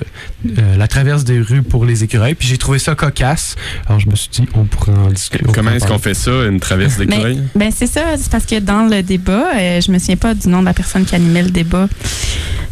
[0.57, 2.35] euh, la traverse des rues pour les écureuils.
[2.35, 3.55] Puis j'ai trouvé ça cocasse.
[3.87, 5.45] Alors je me suis dit, on pourrait en discuter.
[5.53, 7.41] Comment est-ce qu'on fait ça, une traverse d'écureuil?
[7.55, 10.47] Ben c'est ça, c'est parce que dans le débat, euh, je me souviens pas du
[10.47, 11.87] nom de la personne qui animait le débat.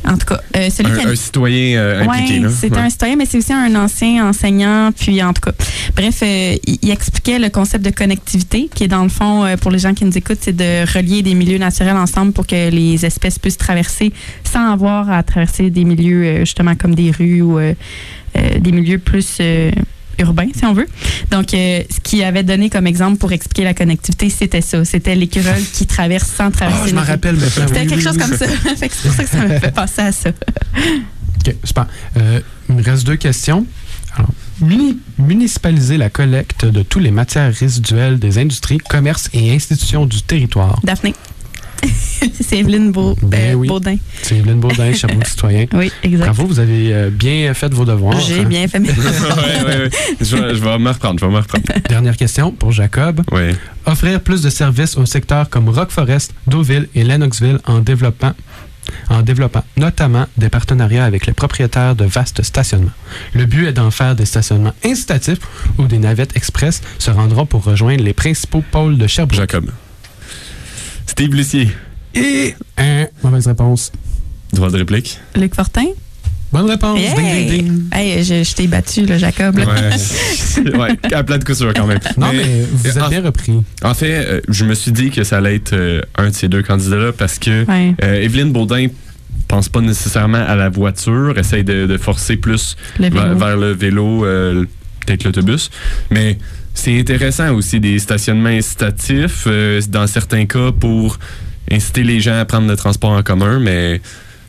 [0.06, 2.78] En tout cas, euh, celui qui Un, un citoyen euh, impliqué, Ouais, c'est Ouais.
[2.78, 4.92] un citoyen, mais c'est aussi un ancien enseignant.
[4.92, 5.54] Puis, en tout cas,
[5.96, 9.56] bref, euh, il, il expliquait le concept de connectivité, qui est dans le fond, euh,
[9.56, 12.70] pour les gens qui nous écoutent, c'est de relier des milieux naturels ensemble pour que
[12.70, 14.12] les espèces puissent traverser
[14.44, 17.74] sans avoir à traverser des milieux, euh, justement, comme des rues ou euh,
[18.38, 19.40] euh, des milieux plus
[20.20, 20.88] urbains, si on veut.
[21.32, 24.86] Donc, euh, ce qu'il avait donné comme exemple pour expliquer la connectivité, c'était ça.
[24.86, 27.40] C'était l'écureuil qui traverse sans traverser Ah, je m'en rappelle.
[27.40, 28.28] C'était oui, quelque oui, chose oui.
[28.28, 28.46] comme ça.
[28.76, 30.30] C'est pour ça que ça me fait penser à ça.
[30.30, 31.88] OK, super.
[32.18, 33.66] Euh, il me reste deux questions.
[34.16, 34.30] Alors,
[34.62, 40.22] muni- municipaliser la collecte de tous les matières résiduelles des industries, commerces et institutions du
[40.22, 40.80] territoire.
[40.84, 41.16] Daphné.
[42.42, 43.68] c'est Evelyne Beau, Ben euh, oui.
[43.68, 43.98] Baudin.
[44.22, 45.66] C'est Evelyne Baudin, Sherbrooke Citoyen.
[45.74, 46.26] Oui, exact.
[46.26, 48.20] Bravo, vous avez euh, bien fait vos devoirs.
[48.20, 48.96] J'ai bien fait mes ouais,
[49.66, 49.90] ouais.
[50.22, 51.64] Je, vais, je vais me reprendre, je vais me reprendre.
[51.90, 53.22] Dernière question pour Jacob.
[53.32, 53.56] Ouais.
[53.86, 58.34] Offrir plus de services aux secteurs comme Rock Forest, Deauville et Lennoxville en développant
[59.10, 62.92] en développant notamment des partenariats avec les propriétaires de vastes stationnements.
[63.34, 65.40] Le but est d'en faire des stationnements incitatifs
[65.78, 69.40] où des navettes express se rendront pour rejoindre les principaux pôles de Sherbrooke.
[69.40, 69.70] Jacob.
[71.06, 71.70] Steve Lucier.
[72.16, 73.92] Et un mauvaise réponse.
[74.52, 75.20] Droit de réplique.
[75.36, 75.86] Luc Fortin.
[76.52, 77.00] Bonne réponse.
[77.00, 77.46] Hey!
[77.48, 77.84] Ding, ding, ding.
[77.92, 79.58] Hey, je, je t'ai battu, là, Jacob.
[79.58, 79.66] là.
[79.66, 80.78] Ouais.
[80.78, 82.00] ouais, à plat de couture quand même.
[82.18, 83.54] Non, mais, vous en, bien repris.
[83.84, 86.50] en fait, euh, je me suis dit que ça allait être euh, un de ces
[86.50, 88.88] deux candidats-là parce que Ouais, euh, Evelyne Baudin
[89.48, 93.72] pense pas nécessairement à la voiture, essaye de, de forcer plus le vers, vers le
[93.72, 94.66] vélo, euh,
[95.06, 95.72] peut-être l'autobus.
[96.12, 96.38] Mais
[96.74, 101.18] c'est intéressant aussi des stationnements incitatifs, euh, dans certains cas, pour
[101.72, 104.02] inciter les gens à prendre le transport en commun, mais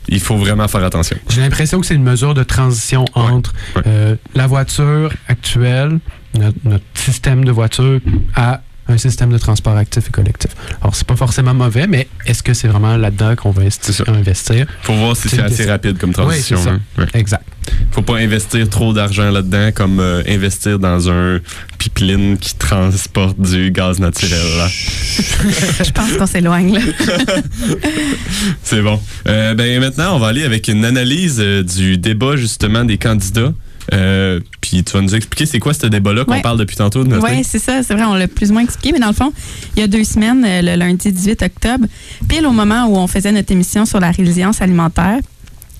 [0.07, 1.17] il faut vraiment faire attention.
[1.29, 3.81] J'ai l'impression que c'est une mesure de transition entre ouais.
[3.87, 5.99] euh, la voiture actuelle,
[6.37, 7.99] notre, notre système de voiture,
[8.35, 10.51] à un système de transport actif et collectif.
[10.81, 14.67] Alors, c'est pas forcément mauvais, mais est-ce que c'est vraiment là-dedans qu'on va investir?
[14.83, 16.57] faut voir si C'est assez rapide comme transition.
[16.57, 16.69] Oui, ça.
[16.71, 16.81] hein.
[16.99, 17.05] Ouais.
[17.15, 17.45] Exact.
[17.91, 21.39] Faut pas investir trop d'argent là-dedans comme euh, investir dans un
[21.89, 24.39] pipeline qui transporte du gaz naturel.
[24.57, 24.67] là.
[25.83, 26.79] Je pense qu'on s'éloigne.
[28.63, 28.99] C'est bon.
[29.27, 33.53] Euh, ben maintenant, on va aller avec une analyse euh, du débat justement des candidats.
[33.93, 36.41] Euh, puis tu vas nous expliquer c'est quoi ce débat-là qu'on Ouais.
[36.41, 37.03] parle depuis tantôt.
[37.03, 39.13] Notre Oui, c'est ça, c'est vrai, on l'a plus ou moins expliqué, mais dans le
[39.13, 39.31] fond,
[39.75, 41.85] il y a deux semaines, le lundi 18 octobre,
[42.27, 45.19] pile au moment où on faisait notre émission sur la résilience alimentaire,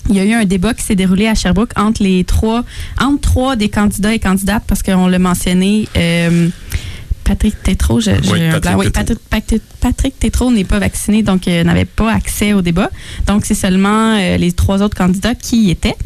[0.08, 2.64] il y a eu un débat qui s'est déroulé à Sherbrooke entre les trois,
[3.00, 5.88] entre trois des candidats et candidates, parce qu'on l'a mentionné.
[5.96, 6.48] euh,
[7.24, 8.76] Patrick Tétrault, je, Oui, Patrick.
[8.78, 8.92] Oui, Tétrault.
[8.92, 12.88] Patrick, Patrick, Patrick Tétrault n'est pas vacciné, donc euh, n'avait pas accès au débat.
[13.26, 15.96] Donc, c'est seulement euh, les trois autres candidats qui y étaient.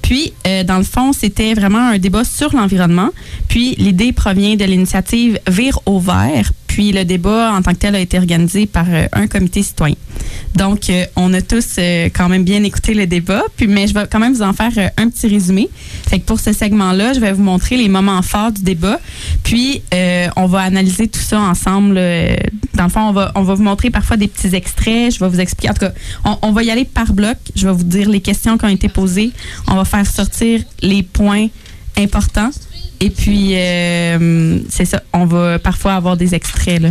[0.00, 3.10] Puis, euh, dans le fond, c'était vraiment un débat sur l'environnement.
[3.48, 6.50] Puis, l'idée provient de l'initiative Vire au vert.
[6.66, 9.96] Puis, le débat en tant que tel a été organisé par euh, un comité citoyen.
[10.54, 13.42] Donc, euh, on a tous euh, quand même bien écouté le débat.
[13.66, 15.68] Mais je vais quand même vous en faire un petit résumé.
[16.08, 19.00] Fait que pour ce segment-là, je vais vous montrer les moments forts du débat.
[19.42, 19.82] Puis,
[20.36, 21.94] on va analyser tout ça ensemble.
[22.74, 25.14] dans le fond, on va, on va vous montrer parfois des petits extraits.
[25.14, 25.70] Je vais vous expliquer.
[25.70, 25.92] En tout cas,
[26.24, 27.36] on, on va y aller par bloc.
[27.54, 29.32] Je vais vous dire les questions qui ont été posées.
[29.68, 31.48] On va faire sortir les points
[31.96, 32.50] importants.
[33.00, 35.02] Et puis, euh, c'est ça.
[35.12, 36.80] On va parfois avoir des extraits.
[36.80, 36.90] Là.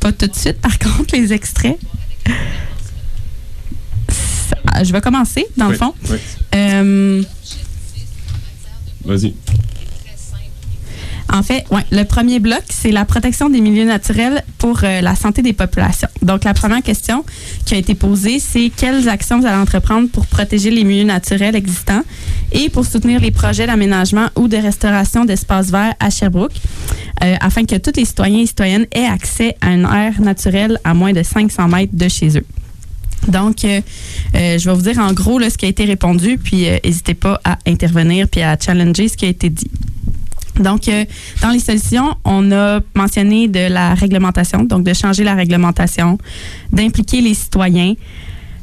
[0.00, 1.78] Pas tout de suite, par contre, les extraits.
[4.08, 5.94] Ça- je vais commencer, dans le fond.
[6.10, 6.16] oui.
[6.54, 7.22] Euh,
[9.04, 9.34] Vas-y.
[11.32, 15.16] En fait, ouais, le premier bloc, c'est la protection des milieux naturels pour euh, la
[15.16, 16.06] santé des populations.
[16.22, 17.24] Donc, la première question
[17.64, 21.56] qui a été posée, c'est quelles actions vous allez entreprendre pour protéger les milieux naturels
[21.56, 22.02] existants?
[22.54, 26.54] Et pour soutenir les projets d'aménagement ou de restauration d'espaces verts à Sherbrooke,
[27.22, 30.94] euh, afin que tous les citoyens et citoyennes aient accès à une air naturelle à
[30.94, 32.46] moins de 500 mètres de chez eux.
[33.26, 33.80] Donc, euh,
[34.36, 37.40] euh, je vais vous dire en gros ce qui a été répondu, puis n'hésitez pas
[37.44, 39.70] à intervenir puis à challenger ce qui a été dit.
[40.60, 40.82] Donc,
[41.42, 46.16] dans les solutions, on a mentionné de la réglementation, donc de changer la réglementation,
[46.70, 47.94] d'impliquer les citoyens,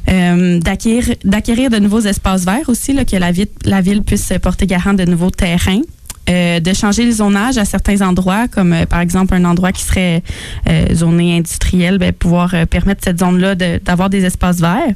[0.06, 5.30] d'acquérir de nouveaux espaces verts aussi, là, que la ville puisse porter garant de nouveaux
[5.30, 5.82] terrains.
[6.30, 9.82] Euh, de changer le zonage à certains endroits, comme euh, par exemple un endroit qui
[9.82, 10.22] serait
[10.68, 14.94] euh, zoné industriel, ben, pouvoir permettre cette zone-là d'avoir des espaces verts.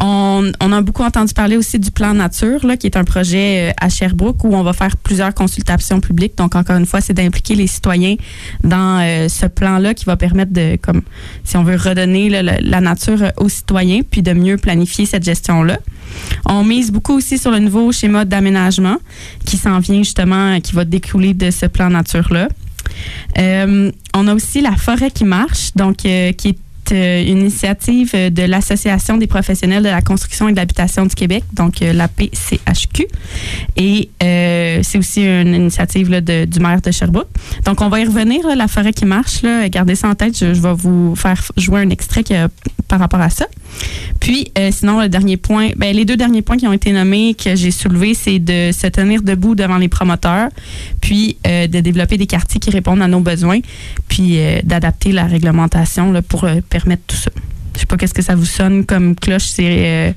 [0.00, 3.74] On, on, a beaucoup entendu parler aussi du plan nature, là, qui est un projet
[3.78, 6.38] à Sherbrooke où on va faire plusieurs consultations publiques.
[6.38, 8.16] Donc, encore une fois, c'est d'impliquer les citoyens
[8.62, 11.02] dans ce plan-là qui va permettre de, comme
[11.44, 15.78] si on veut redonner la nature aux citoyens, puis de mieux planifier cette gestion-là.
[16.46, 18.96] On mise beaucoup aussi sur le nouveau schéma d'aménagement
[19.44, 22.48] qui s'en vient justement, qui va découler de ce plan nature-là.
[23.38, 26.58] Euh, on a aussi la forêt qui marche, donc euh, qui est
[26.92, 31.44] euh, une initiative de l'Association des professionnels de la construction et de l'habitation du Québec,
[31.52, 33.06] donc la PCHQ.
[33.76, 37.28] Et c'est aussi une initiative du maire de Sherbrooke.
[37.64, 39.42] Donc, on va y revenir, la forêt qui marche.
[39.68, 40.38] Gardez ça en tête.
[40.38, 42.24] Je, vais vous faire jouer un extrait
[42.88, 43.46] par rapport à ça.
[44.20, 47.34] Puis, euh, sinon, le dernier point, ben, les deux derniers points qui ont été nommés,
[47.34, 50.48] que j'ai soulevés, c'est de se tenir debout devant les promoteurs,
[51.00, 53.60] puis euh, de développer des quartiers qui répondent à nos besoins,
[54.08, 56.46] puis euh, d'adapter la réglementation pour
[56.78, 57.16] permettre tout.
[57.74, 60.14] Je sais pas qu'est-ce que ça vous sonne comme cloche, ces,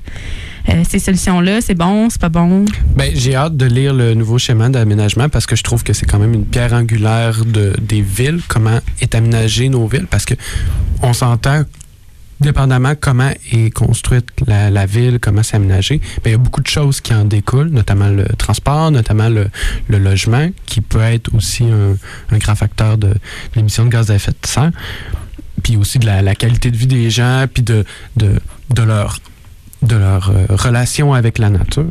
[0.88, 1.60] ces solutions-là.
[1.60, 2.64] C'est bon, c'est pas bon?
[2.96, 6.06] Ben, j'ai hâte de lire le nouveau schéma d'aménagement parce que je trouve que c'est
[6.06, 10.34] quand même une pierre angulaire de, des villes, comment est aménagé nos villes, parce que
[11.02, 11.62] on s'entend
[12.40, 16.68] dépendamment comment est construite la, ville, comment c'est aménagé, ben, il y a beaucoup de
[16.68, 19.48] choses qui en découlent, notamment le transport, notamment le,
[19.88, 23.14] logement, qui peut être aussi un, grand facteur de,
[23.56, 24.70] l'émission de gaz à effet de serre,
[25.62, 27.84] puis aussi de la, qualité de vie des gens, puis de,
[28.16, 28.40] de,
[28.70, 29.18] de leur
[29.80, 31.86] de leur euh, relation avec la nature.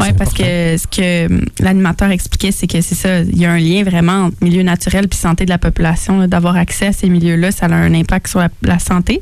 [0.00, 3.52] Oui, parce que ce que hum, l'animateur expliquait, c'est que c'est ça, il y a
[3.52, 6.26] un lien vraiment entre milieu naturel et santé de la population.
[6.26, 9.20] D'avoir accès à ces milieux-là, ça a un impact sur la santé.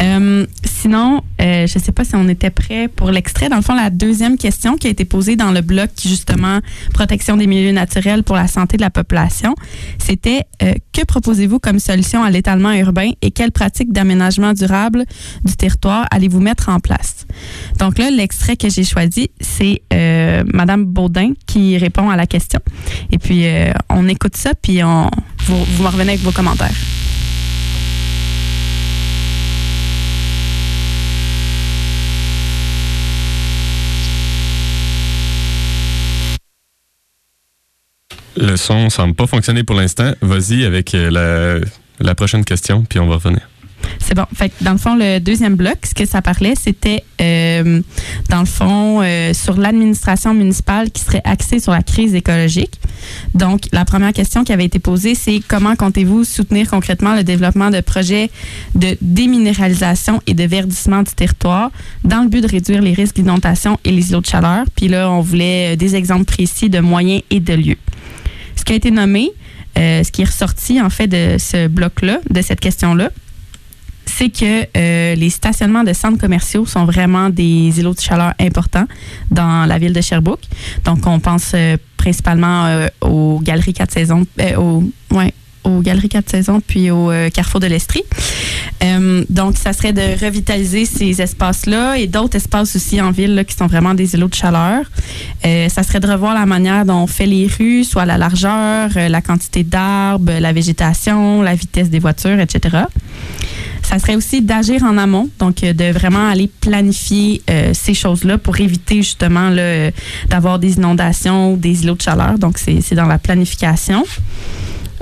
[0.00, 3.48] Euh, sinon, euh, je ne sais pas si on était prêt pour l'extrait.
[3.48, 6.60] Dans le fond, la deuxième question qui a été posée dans le bloc, justement,
[6.94, 9.54] protection des milieux naturels pour la santé de la population,
[9.98, 15.04] c'était euh, que proposez-vous comme solution à l'étalement urbain et quelles pratiques d'aménagement durable
[15.44, 17.26] du territoire allez-vous mettre en place?
[17.78, 19.82] Donc là, l'extrait que j'ai choisi, c'est
[20.52, 22.60] Madame Baudin qui répond à la question.
[23.10, 23.46] Et puis,
[23.88, 25.10] on écoute ça, puis on,
[25.46, 26.74] vous, vous me revenez avec vos commentaires.
[38.40, 40.12] Le son semble pas fonctionner pour l'instant.
[40.20, 41.60] Vas-y avec euh,
[41.98, 43.40] la, prochaine question, puis on va revenir.
[43.98, 44.26] C'est bon.
[44.32, 47.80] Fait dans le fond, le deuxième bloc, ce que ça parlait, c'était euh,
[48.28, 52.78] dans le fond euh, sur l'administration municipale qui serait axée sur la crise écologique.
[53.34, 57.70] Donc, la première question qui avait été posée, c'est comment comptez-vous soutenir concrètement le développement
[57.70, 58.30] de projets
[58.74, 61.70] de déminéralisation et de verdissement du territoire
[62.04, 64.64] dans le but de réduire les risques d'inondation et les îlots de chaleur?
[64.76, 67.78] Puis là, on voulait des exemples précis de moyens et de lieux
[68.68, 69.30] qui a été nommé,
[69.78, 73.08] euh, ce qui est ressorti en fait de ce bloc-là, de cette question-là,
[74.04, 78.86] c'est que euh, les stationnements de centres commerciaux sont vraiment des îlots de chaleur importants
[79.30, 80.42] dans la ville de Sherbrooke.
[80.84, 84.26] Donc, on pense euh, principalement aux galeries quatre saisons,
[84.58, 85.32] aux, ouais,
[85.68, 88.02] aux Galeries Quatre Saisons puis au euh, Carrefour de l'Estrie.
[88.82, 93.54] Euh, donc, ça serait de revitaliser ces espaces-là et d'autres espaces aussi en ville qui
[93.54, 94.84] sont vraiment des îlots de chaleur.
[95.44, 98.90] Euh, ça serait de revoir la manière dont on fait les rues, soit la largeur,
[98.94, 102.78] la quantité d'arbres, la végétation, la vitesse des voitures, etc.
[103.82, 108.96] Ça serait aussi d'agir en amont, donc de vraiment aller planifier ces choses-là pour éviter
[108.96, 109.50] justement
[110.28, 112.38] d'avoir des inondations ou des îlots de chaleur.
[112.38, 114.04] Donc, c'est dans la planification.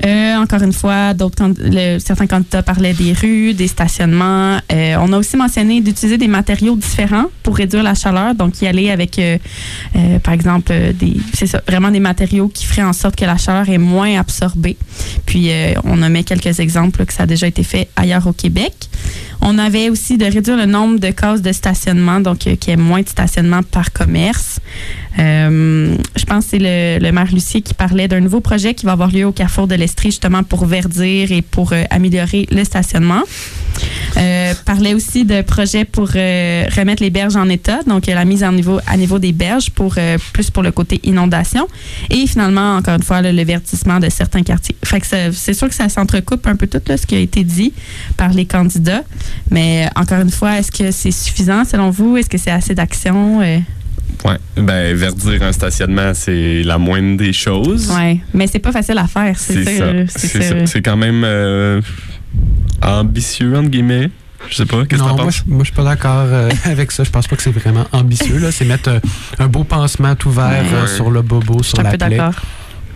[0.05, 1.43] Euh, encore une fois, d'autres
[1.99, 4.59] certains candidats parlaient des rues, des stationnements.
[4.73, 8.67] Euh, on a aussi mentionné d'utiliser des matériaux différents pour réduire la chaleur, donc y
[8.67, 9.39] aller avec, euh,
[10.23, 13.69] par exemple, des, c'est ça, vraiment des matériaux qui feraient en sorte que la chaleur
[13.69, 14.77] est moins absorbée.
[15.25, 15.51] Puis
[15.85, 18.75] on a mis quelques exemples que ça a déjà été fait ailleurs au Québec.
[19.41, 22.77] On avait aussi de réduire le nombre de cases de stationnement, donc qu'il y ait
[22.77, 24.61] moins de stationnement par commerce.
[25.17, 28.93] Je pense que c'est le, le maire Lucier qui parlait d'un nouveau projet qui va
[28.93, 33.23] avoir lieu au Carrefour de l'Estrie, justement pour verdir et pour euh, améliorer le stationnement.
[34.17, 38.25] Euh, parlait aussi de projets pour euh, remettre les berges en état, donc euh, la
[38.25, 41.69] mise en niveau, à niveau des berges pour euh, plus pour le côté inondation.
[42.11, 44.77] Et finalement, encore une fois, le verdissement de certains quartiers.
[44.85, 47.45] Fait que c'est sûr que ça s'entrecoupe un peu tout là, ce qui a été
[47.45, 47.75] dit
[48.17, 49.05] par les candidats.
[49.51, 52.17] Mais euh, encore une fois, est-ce que c'est suffisant selon vous?
[52.17, 53.43] Est-ce que c'est assez d'action?
[54.25, 54.37] Ouais.
[54.57, 57.91] Ben, verdir un stationnement, c'est la moindre des choses.
[57.91, 58.21] ouais.
[58.35, 59.39] Mais c'est pas facile à faire.
[59.39, 59.85] C'est ça.
[60.07, 60.81] C'est ça.
[60.81, 61.81] quand même euh,
[62.83, 64.11] ambitieux, entre guillemets.
[64.49, 64.85] Je sais pas.
[64.87, 65.43] Qu'est-ce que Non, t'en moi, penses?
[65.47, 67.05] moi, je suis pas d'accord euh, avec ça.
[67.05, 68.39] Je pense pas que c'est vraiment ambitieux.
[68.39, 68.53] là.
[68.53, 69.01] C'est mettre euh,
[69.39, 70.75] un beau pansement tout vert Ouais.
[70.75, 71.99] euh, sur le bobo, Je sur la plaie.
[71.99, 72.35] d'accord.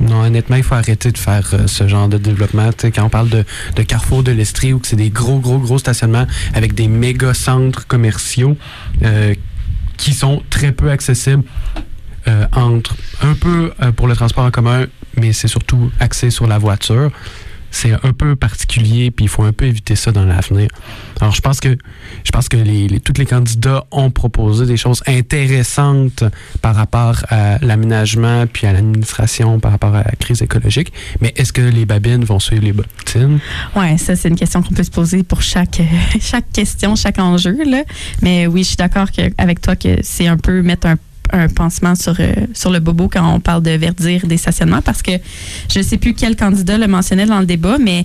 [0.01, 2.69] Non, honnêtement, il faut arrêter de faire euh, ce genre de développement.
[2.71, 3.45] Tu sais, quand on parle de,
[3.77, 7.35] de Carrefour de l'Estrie, où que c'est des gros, gros, gros stationnements avec des méga
[7.35, 8.57] centres commerciaux
[9.03, 9.35] euh,
[10.01, 11.45] qui sont très peu accessibles
[12.27, 14.87] euh, entre un peu euh, pour le transport en commun,
[15.17, 17.11] mais c'est surtout axé sur la voiture.
[17.71, 20.69] C'est un peu particulier, puis il faut un peu éviter ça dans l'avenir.
[21.21, 21.77] Alors, je pense que
[22.25, 26.25] je pense que les, les- tous les candidats ont proposé des choses intéressantes
[26.63, 30.93] par rapport à l'aménagement puis à l'administration par rapport à la crise écologique.
[31.21, 33.39] Mais est-ce que les babines vont suivre les bottines?
[33.77, 35.81] Ouais, ça c'est une question qu'on peut se poser pour chaque
[36.21, 37.83] chaque question, chaque enjeu là.
[38.23, 39.07] Mais oui, je suis d'accord
[39.39, 40.97] avec toi que c'est un peu mettre un
[41.33, 45.01] un pansement sur, euh, sur le bobo quand on parle de verdir des stationnements parce
[45.03, 45.13] que
[45.73, 48.05] je ne sais plus quel candidat le mentionnait dans le débat, mais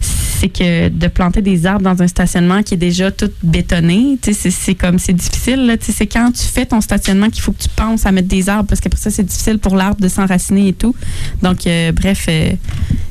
[0.00, 4.74] c'est que de planter des arbres dans un stationnement qui est déjà tout bétonné, c'est-
[4.74, 5.76] comme c'est difficile.
[5.80, 8.68] C'est quand tu fais ton stationnement qu'il faut que tu penses à mettre des arbres
[8.68, 10.94] parce que pour ça c'est difficile pour l'arbre de s'enraciner et tout.
[11.42, 12.52] Donc euh, bref, euh,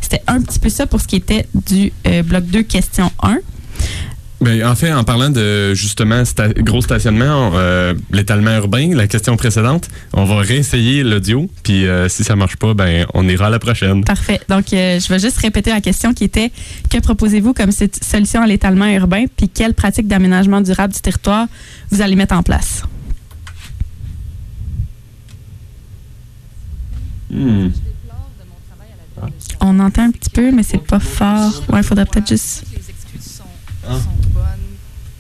[0.02, 1.94] c'était un petit peu ça pour ce qui était du
[2.26, 3.38] bloc 2, question 1.
[4.42, 9.38] Ben, en fait, en parlant de justement sta- gros stationnement, euh, l'étalement urbain, la question
[9.38, 13.50] précédente, on va réessayer l'audio, puis euh, si ça marche pas, ben on ira à
[13.52, 14.04] la prochaine.
[14.04, 14.42] Parfait.
[14.50, 16.52] Donc, euh, je vais juste répéter la question qui était
[16.90, 21.46] que proposez-vous comme solution à l'étalement urbain, puis quelles pratiques d'aménagement durable du territoire
[21.92, 22.82] vous allez mettre en place?
[27.30, 27.70] Hmm.
[29.60, 31.64] On entend un petit peu, mais c'est pas fort.
[31.70, 32.64] Ouais, il faudrait peut-être juste.
[32.74, 32.82] Les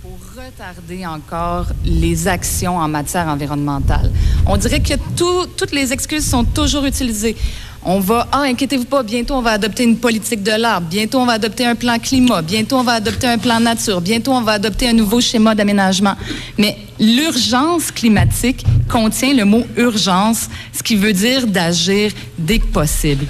[0.02, 4.12] pour retarder encore les actions en matière environnementale.
[4.46, 7.36] On dirait que tout- toutes les excuses sont toujours utilisées.
[7.84, 11.26] On va, ah, inquiétez-vous pas, bientôt on va adopter une politique de l'arbre, bientôt on
[11.26, 14.54] va adopter un plan climat, bientôt on va adopter un plan nature, bientôt on va
[14.54, 16.16] adopter un nouveau schéma d'aménagement.
[16.60, 23.26] Mais l'urgence climatique contient le mot urgence, ce qui veut dire d'agir dès que possible.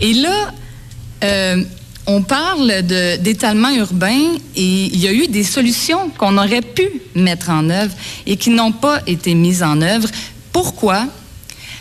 [0.00, 0.52] Et là,
[1.22, 1.62] euh,
[2.06, 4.18] on parle d'étalement urbain
[4.56, 7.94] et il y a eu des solutions qu'on aurait pu mettre en œuvre
[8.26, 10.08] et qui n'ont pas été mises en œuvre.
[10.52, 11.06] Pourquoi?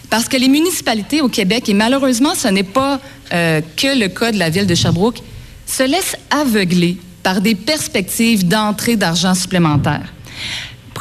[0.10, 3.00] Parce que les municipalités au Québec, et malheureusement ce n'est pas
[3.34, 5.22] euh, que le cas de la ville de Sherbrooke,
[5.66, 10.14] se laissent aveugler par des perspectives d'entrée d'argent supplémentaire.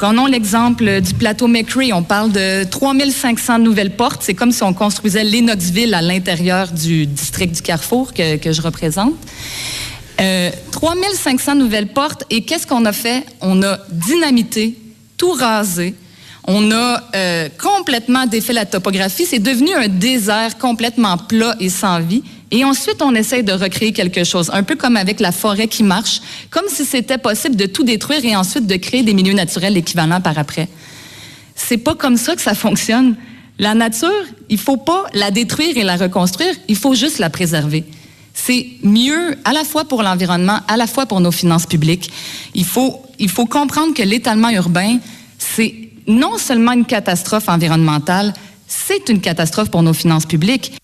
[0.00, 1.92] Prenons l'exemple du plateau McCree.
[1.92, 4.22] On parle de 3500 nouvelles portes.
[4.22, 8.62] C'est comme si on construisait Lennoxville à l'intérieur du district du Carrefour que, que je
[8.62, 9.12] représente.
[10.18, 12.24] Euh, 3500 nouvelles portes.
[12.30, 13.26] Et qu'est-ce qu'on a fait?
[13.42, 14.74] On a dynamité,
[15.18, 15.94] tout rasé.
[16.44, 19.26] On a euh, complètement défait la topographie.
[19.26, 22.22] C'est devenu un désert complètement plat et sans vie.
[22.50, 25.84] Et ensuite, on essaye de recréer quelque chose, un peu comme avec la forêt qui
[25.84, 29.76] marche, comme si c'était possible de tout détruire et ensuite de créer des milieux naturels
[29.76, 30.68] équivalents par après.
[31.54, 33.14] C'est pas comme ça que ça fonctionne.
[33.58, 37.84] La nature, il faut pas la détruire et la reconstruire, il faut juste la préserver.
[38.32, 42.10] C'est mieux à la fois pour l'environnement, à la fois pour nos finances publiques.
[42.54, 44.98] Il faut, il faut comprendre que l'étalement urbain,
[45.38, 45.74] c'est
[46.06, 48.32] non seulement une catastrophe environnementale,
[48.66, 50.79] c'est une catastrophe pour nos finances publiques.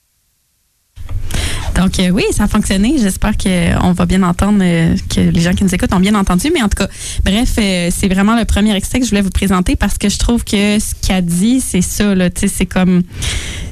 [1.87, 2.97] Donc, euh, oui, ça a fonctionné.
[2.99, 6.51] J'espère qu'on va bien entendre, euh, que les gens qui nous écoutent ont bien entendu.
[6.53, 6.89] Mais en tout cas,
[7.25, 10.19] bref, euh, c'est vraiment le premier extrait que je voulais vous présenter parce que je
[10.19, 12.13] trouve que ce qu'il a dit, c'est ça.
[12.31, 13.03] Tu sais, c'est comme.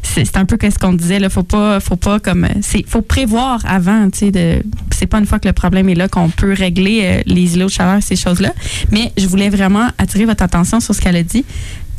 [0.04, 1.18] C'est un peu ce qu'on disait.
[1.18, 2.46] Là, faut pas, faut pas comme.
[2.86, 4.08] Faut prévoir avant.
[4.10, 7.56] tu sais, c'est pas une fois que le problème est là qu'on peut régler les
[7.56, 8.54] îlots de chaleur, ces choses-là.
[8.92, 11.44] Mais je voulais vraiment attirer votre attention sur ce qu'elle a dit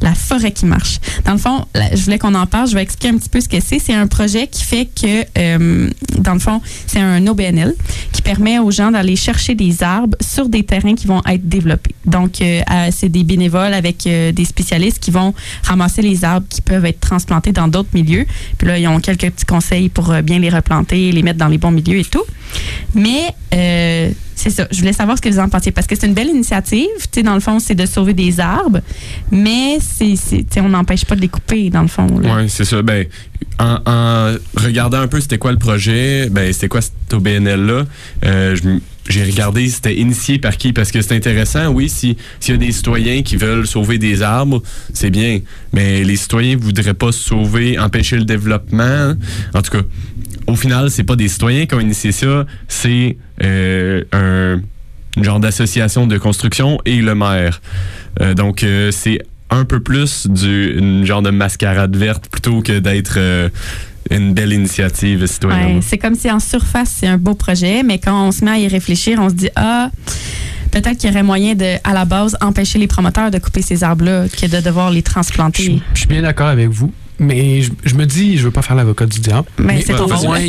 [0.05, 0.99] la forêt qui marche.
[1.25, 2.69] Dans le fond, je voulais qu'on en parle.
[2.69, 3.79] Je vais expliquer un petit peu ce que c'est.
[3.79, 5.89] C'est un projet qui fait que, euh,
[6.19, 7.73] dans le fond, c'est un OBNL
[8.13, 11.95] qui permet aux gens d'aller chercher des arbres sur des terrains qui vont être développés.
[12.05, 16.61] Donc, euh, c'est des bénévoles avec euh, des spécialistes qui vont ramasser les arbres qui
[16.61, 18.27] peuvent être transplantés dans d'autres milieux.
[18.59, 21.57] Puis là, ils ont quelques petits conseils pour bien les replanter, les mettre dans les
[21.57, 22.23] bons milieux et tout.
[22.93, 23.33] Mais
[24.35, 24.67] c'est ça.
[24.71, 26.87] Je voulais savoir ce que vous en pensiez parce que c'est une belle initiative.
[27.01, 28.81] Tu sais, dans le fond, c'est de sauver des arbres,
[29.31, 32.07] mais c'est, c'est- on n'empêche pas de les couper, dans le fond.
[32.11, 32.81] Oui, c'est ça.
[32.81, 33.05] Ben,
[33.59, 37.83] en, en regardant un peu c'était quoi le projet, ben, c'était quoi cet OBNL-là,
[38.25, 38.55] euh,
[39.07, 42.59] j'ai regardé c'était initié par qui parce que c'est intéressant oui si s'il y a
[42.59, 44.63] des citoyens qui veulent sauver des arbres
[44.95, 45.41] c'est bien
[45.73, 49.13] mais les citoyens voudraient pas sauver empêcher le développement
[49.53, 49.83] en tout cas
[50.47, 54.61] au final c'est pas des citoyens qui ont initié ça c'est un
[55.21, 57.61] genre d'association de construction et le maire
[58.21, 59.19] euh, donc euh, c'est
[59.49, 63.19] un peu plus du une genre de mascarade verte plutôt que d'être
[64.09, 65.77] une belle initiative citoyenne.
[65.77, 68.51] Ouais, c'est comme si en surface, c'est un beau projet, mais quand on se met
[68.51, 69.89] à y réfléchir, on se dit, ah,
[70.71, 73.83] peut-être qu'il y aurait moyen de, à la base, empêcher les promoteurs de couper ces
[73.83, 75.79] arbres-là que de devoir les transplanter.
[75.93, 76.93] Je, suis bien d'accord avec vous.
[77.19, 79.47] Mais je, me dis, je veux pas faire l'avocat du diable.
[79.57, 80.39] Mais, c'est au, moins,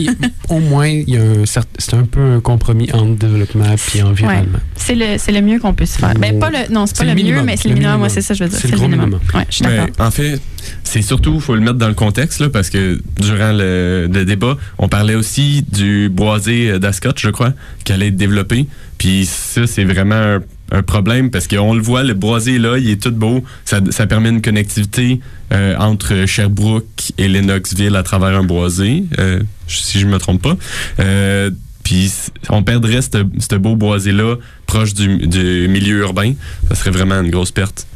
[0.49, 1.45] au moins, il y a un
[1.79, 4.59] c'est un peu un compromis entre développement et environnement.
[4.75, 6.15] C'est le, le mieux qu'on puisse faire.
[6.15, 7.99] Ben, pas le, non, c'est pas le, mieux, mais c'est le, minimum.
[7.99, 8.59] Moi, c'est ça, je veux dire.
[8.59, 9.21] C'est le, le minimum.
[9.35, 9.87] Ouais, je suis d'accord.
[9.99, 10.41] En fait,
[10.85, 14.57] c'est surtout, il faut le mettre dans le contexte, là, parce que durant le, débat,
[14.79, 17.53] on parlait aussi du boisé d'Ascot, je crois,
[17.85, 18.67] qui allait être développé.
[18.99, 20.39] Puis ça, c'est vraiment
[20.73, 23.45] un, problème parce qu'on le voit, le boisé là, il est tout beau.
[23.65, 25.21] Ça, permet une connectivité
[25.53, 30.57] euh, entre Sherbrooke et Lennoxville à travers un boisé, euh, si je me trompe pas.
[30.99, 31.51] Euh,
[31.85, 32.13] puis
[32.49, 34.37] on perdrait ce beau boisé-là
[34.67, 36.33] proche du, du milieu urbain.
[36.69, 37.87] Ça serait vraiment une grosse perte.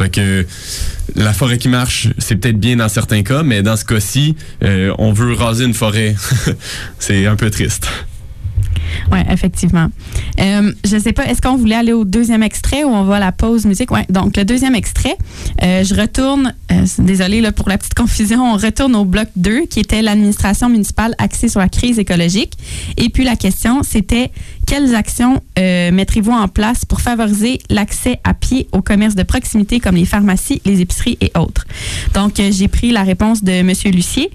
[0.00, 0.46] Fait que
[1.14, 4.34] la forêt qui marche, c'est peut-être bien dans certains cas, mais dans ce cas-ci,
[4.64, 6.14] euh, on veut raser une forêt.
[6.98, 7.86] c'est un peu triste.
[9.12, 9.88] Oui, effectivement.
[10.40, 13.16] Euh, je ne sais pas, est-ce qu'on voulait aller au deuxième extrait ou on va
[13.16, 13.90] à la pause musique?
[13.90, 15.18] Oui, donc le deuxième extrait,
[15.62, 16.54] euh, je retourne,
[16.98, 21.48] désolé pour la petite confusion, on retourne au bloc 2 qui était l'administration municipale axée
[21.48, 22.54] sur la crise écologique.
[22.96, 24.30] Et puis la question, c'était
[24.70, 29.96] quelles actions mettrez-vous en place pour favoriser l'accès à pied aux commerces de proximité comme
[29.96, 31.66] les pharmacies, les épiceries et autres?
[32.14, 33.72] Donc, j'ai pris la réponse de M.
[33.86, 34.30] Lucier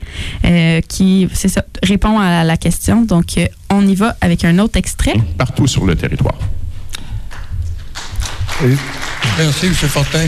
[0.89, 3.03] qui, c'est ça, répond à la question.
[3.03, 5.13] Donc, on y va avec un autre extrait.
[5.37, 6.37] Partout sur le territoire.
[9.37, 9.73] Merci, M.
[9.73, 10.27] Fortin.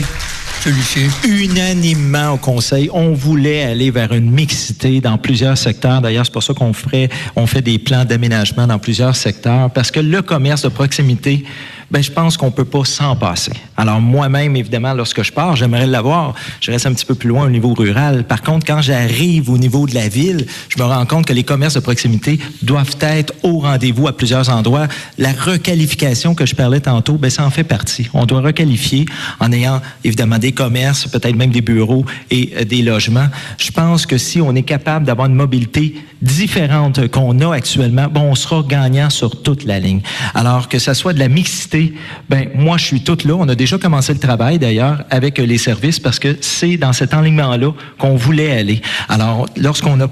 [1.26, 6.02] Unanimement au Conseil, on voulait aller vers une mixité dans plusieurs secteurs.
[6.02, 9.90] D'ailleurs, c'est pour ça qu'on ferait, on fait des plans d'aménagement dans plusieurs secteurs, parce
[9.90, 11.44] que le commerce de proximité,
[11.90, 13.52] ben, je pense qu'on peut pas s'en passer.
[13.76, 16.34] Alors, moi-même, évidemment, lorsque je pars, j'aimerais l'avoir.
[16.60, 18.24] Je reste un petit peu plus loin au niveau rural.
[18.24, 21.44] Par contre, quand j'arrive au niveau de la ville, je me rends compte que les
[21.44, 24.86] commerces de proximité doivent être au rendez-vous à plusieurs endroits.
[25.16, 28.08] La requalification que je parlais tantôt, ben, ça en fait partie.
[28.12, 29.06] On doit requalifier
[29.40, 33.28] en ayant, évidemment, des commerces, peut-être même des bureaux et euh, des logements.
[33.56, 38.22] Je pense que si on est capable d'avoir une mobilité différente qu'on a actuellement, bon,
[38.22, 40.00] on sera gagnant sur toute la ligne.
[40.34, 41.94] Alors que ça soit de la mixité,
[42.28, 43.34] ben moi je suis toute là.
[43.34, 47.14] On a déjà commencé le travail d'ailleurs avec les services parce que c'est dans cet
[47.14, 48.82] enlignement-là qu'on voulait aller.
[49.08, 50.08] Alors lorsqu'on a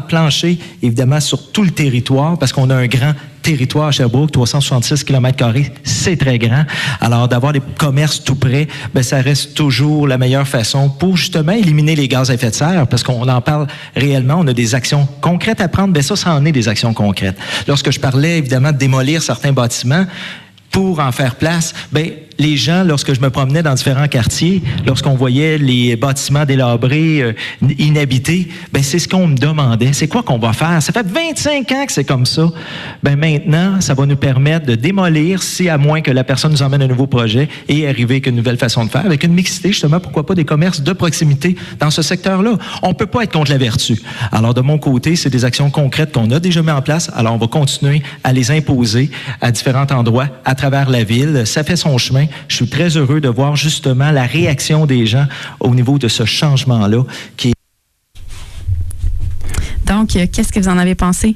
[0.00, 3.12] planché évidemment sur tout le territoire parce qu'on a un grand
[3.48, 6.64] territoire à Sherbrooke, 366 km, c'est très grand.
[7.00, 11.52] Alors, d'avoir des commerces tout près, ben, ça reste toujours la meilleure façon pour justement
[11.52, 14.74] éliminer les gaz à effet de serre, parce qu'on en parle réellement, on a des
[14.74, 17.38] actions concrètes à prendre, ben ça, ça en est des actions concrètes.
[17.66, 20.04] Lorsque je parlais évidemment de démolir certains bâtiments,
[20.70, 25.14] pour en faire place, ben les gens, lorsque je me promenais dans différents quartiers, lorsqu'on
[25.14, 27.32] voyait les bâtiments délabrés, euh,
[27.78, 29.92] inhabités, ben c'est ce qu'on me demandait.
[29.92, 30.80] C'est quoi qu'on va faire?
[30.80, 32.48] Ça fait 25 ans que c'est comme ça.
[33.02, 36.62] Ben maintenant, ça va nous permettre de démolir, si à moins que la personne nous
[36.62, 39.68] emmène un nouveau projet et arriver avec une nouvelle façon de faire, avec une mixité,
[39.70, 42.56] justement, pourquoi pas des commerces de proximité dans ce secteur-là.
[42.82, 44.00] On peut pas être contre la vertu.
[44.30, 47.10] Alors, de mon côté, c'est des actions concrètes qu'on a déjà mis en place.
[47.16, 49.10] Alors, on va continuer à les imposer
[49.40, 51.42] à différents endroits à travers la ville.
[51.44, 52.27] Ça fait son chemin.
[52.48, 55.26] Je suis très heureux de voir justement la réaction des gens
[55.60, 57.04] au niveau de ce changement-là
[59.88, 61.34] donc, euh, qu'est-ce que vous en avez pensé?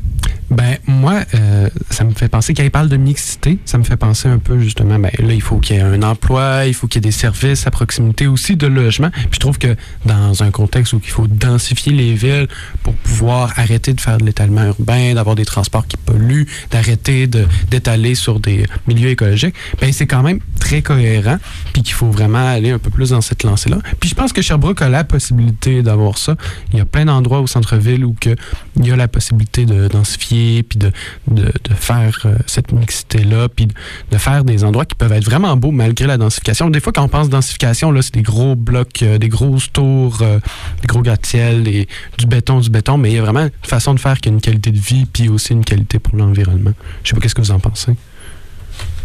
[0.53, 4.28] Ben moi, euh, ça me fait penser qu'il parle de mixité, ça me fait penser
[4.28, 7.03] un peu justement, ben là il faut qu'il y ait un emploi, il faut qu'il
[7.03, 9.11] y ait des services à proximité aussi de logement.
[9.11, 9.74] Puis je trouve que
[10.05, 12.48] dans un contexte où il faut densifier les villes
[12.82, 18.14] pour pouvoir arrêter de faire de l'étalement urbain, d'avoir des transports qui polluent, d'arrêter d'étaler
[18.14, 21.38] sur des milieux écologiques, ben c'est quand même très cohérent,
[21.72, 23.78] puis qu'il faut vraiment aller un peu plus dans cette lancée-là.
[24.00, 26.36] Puis je pense que Sherbrooke a la possibilité d'avoir ça.
[26.72, 28.36] Il y a plein d'endroits au centre-ville où que
[28.76, 30.93] il y a la possibilité de densifier, puis de,
[31.28, 35.70] de, faire euh, cette mixité-là, puis de, faire des endroits qui peuvent être vraiment beaux
[35.70, 36.70] malgré la densification.
[36.70, 40.18] Des fois, quand on pense densification, là, c'est des gros blocs, euh, des grosses tours,
[40.22, 40.38] euh,
[40.80, 44.01] des gros gratte-ciel, du béton, du béton, mais il y a vraiment une façon de
[44.01, 46.72] faire qui a une qualité de vie, puis aussi une qualité pour l'environnement.
[47.03, 47.93] Je sais pas qu'est-ce que vous en pensez.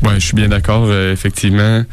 [0.04, 1.84] Oui, je suis bien d'accord, effectivement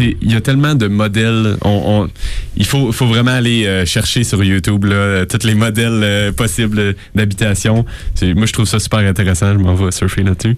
[0.00, 1.56] il y a tellement de modèles.
[1.62, 2.08] On,
[2.56, 6.32] il faut, faut vraiment aller euh, chercher sur YouTube là, euh, tous les modèles euh,
[6.32, 7.84] possibles d'habitation.
[8.22, 9.52] Moi, je trouve ça super intéressant.
[9.52, 10.56] Je m'en vais surfer là-dessus.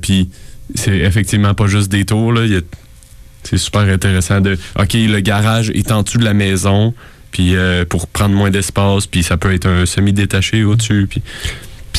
[0.00, 0.28] Puis,
[0.74, 2.34] c'est effectivement pas juste des tours.
[3.42, 4.56] C'est super intéressant de.
[4.78, 6.94] OK, le garage est en dessous de la maison.
[7.30, 7.56] Puis
[7.88, 11.06] pour prendre moins d'espace, puis ça peut être un semi-détaché au-dessus.
[11.10, 11.20] Puis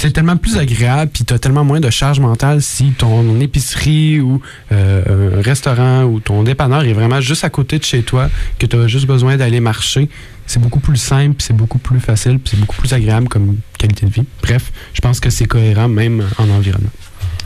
[0.06, 4.40] c'est tellement plus agréable, puis t'as tellement moins de charge mentale si ton épicerie ou
[4.72, 8.30] euh, un restaurant ou ton dépanneur est vraiment juste à côté de chez toi,
[8.60, 10.08] que tu as juste besoin d'aller marcher.
[10.46, 14.12] C'est beaucoup plus simple, c'est beaucoup plus facile, c'est beaucoup plus agréable comme qualité de
[14.12, 14.26] vie.
[14.44, 16.92] Bref, je pense que c'est cohérent même en environnement.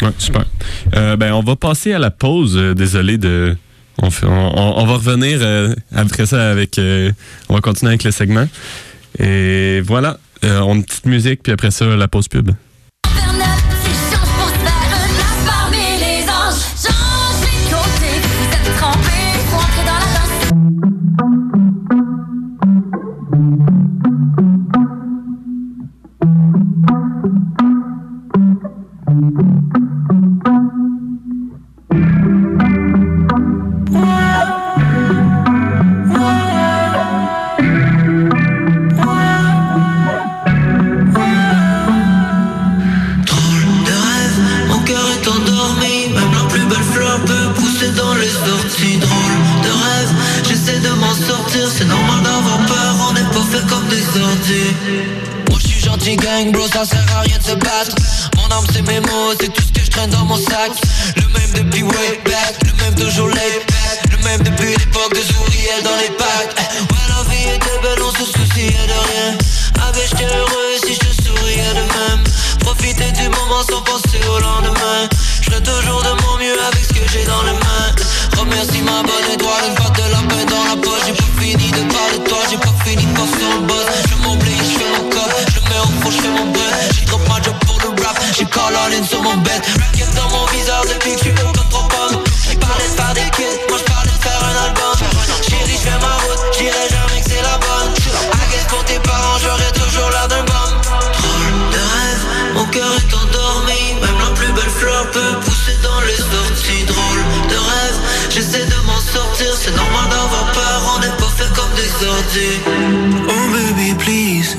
[0.02, 0.44] Ouais, super.
[0.96, 2.58] Euh, ben, on va passer à la pause.
[2.58, 3.56] Euh, désolé de.
[4.02, 5.42] On, va revenir
[5.94, 6.80] après ça avec.
[7.50, 8.48] on va continuer avec le segment.
[9.18, 10.20] Et voilà.
[10.44, 12.52] Euh, on a une petite musique, puis après ça, la pause pub.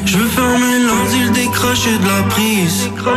[0.05, 2.89] Je veux fermer l'ordi, le décrocher de la prise.
[2.99, 3.17] Oh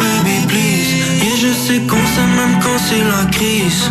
[0.00, 0.92] baby, please,
[1.22, 3.90] et je sais qu'on s'aime même quand c'est la crise.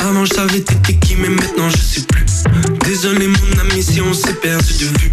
[0.00, 2.24] Avant je savais t'étais qui mais maintenant je sais plus.
[2.84, 5.10] Désolé mon ami si on s'est perdu de vue.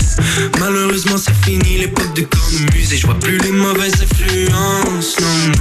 [0.59, 5.51] Malheureusement c'est fini l'époque de commus Et je vois plus les mauvaises influences non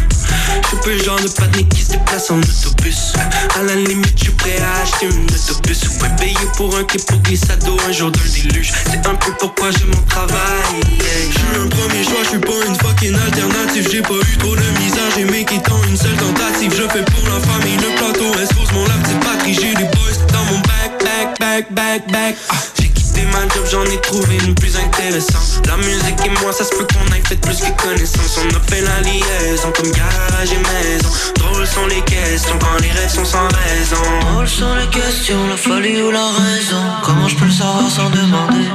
[0.62, 3.12] Je suis peu le genre de panique qui se déplace en autobus.
[3.58, 5.80] À la limite je suis prêt à acheter un autobus.
[6.00, 8.72] Ouais payer pour un clip pour glissado un jour d'un déluge.
[8.90, 10.80] C'est un peu pourquoi j'ai mon travail.
[10.98, 13.88] Je suis un premier choix, je suis pas une fucking alternative.
[13.90, 16.72] J'ai pas eu trop de misère, j'ai mes quittant une seule tentative.
[16.76, 20.14] Je fais pour la famille, le plateau expose mon la petite patrie J'ai des boys.
[20.32, 22.83] Dans mon back, back, back, back, back
[23.14, 25.66] J'ai quitté ma job, j'en ai trouvé une plus intéressante.
[25.66, 28.60] La musique et moi, ça se peut qu'on aille fait plus que connaissance On a
[28.60, 31.08] fait la liaison comme garage et maison.
[31.36, 34.02] Drôles sont les questions quand les rêves sont sans raison.
[34.32, 36.82] Drôles sont les questions, la folie ou la raison.
[37.04, 38.68] Comment je peux le savoir sans demander?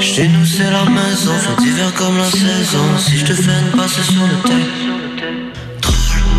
[0.00, 2.84] Chez nous c'est la maison, fait d'hiver comme la saison.
[2.98, 4.88] Si je te fais une passe sur le tête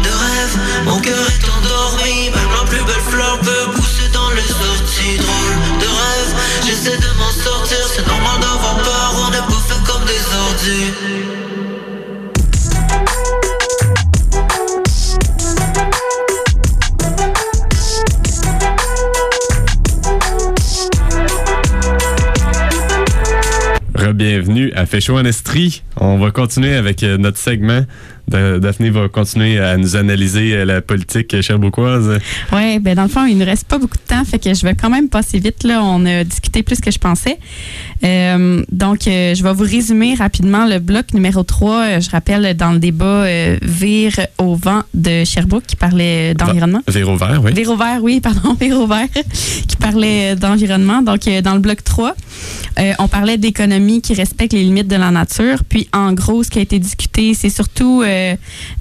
[0.04, 2.30] de rêve, mon cœur est endormi.
[2.30, 6.32] Même la plus belle fleur peut pousser dans les orties Drôle de rêve,
[6.66, 10.93] j'essaie de m'en sortir C'est normal d'avoir peur, on pas fait comme des ordis
[23.95, 25.84] Re-bienvenue à chaud en Estrie.
[25.97, 27.82] On va continuer avec euh, notre segment.
[28.30, 32.19] Da- Daphné va continuer à nous analyser euh, la politique cherbourgoise.
[32.53, 34.63] Oui, ben dans le fond, il ne reste pas beaucoup de temps, fait que je
[34.65, 35.63] vais quand même passer vite.
[35.63, 35.82] Là.
[35.84, 37.38] On a discuté plus que je pensais.
[38.03, 41.75] Euh, donc, euh, je vais vous résumer rapidement le bloc numéro 3.
[41.75, 46.34] Euh, je rappelle, dans le débat euh, Vire au vent de Sherbrooke qui parlait euh,
[46.34, 46.82] d'environnement.
[46.88, 47.51] Véro vert, oui.
[47.53, 49.07] Véro vert, oui, pardon, Véro vert,
[49.67, 51.01] qui parlait euh, d'environnement.
[51.01, 52.13] Donc, euh, dans le bloc 3,
[52.80, 55.63] euh, on parlait d'économie qui respecte les limites de la nature.
[55.67, 58.36] Puis, en gros, ce qui a été discuté, c'est surtout euh,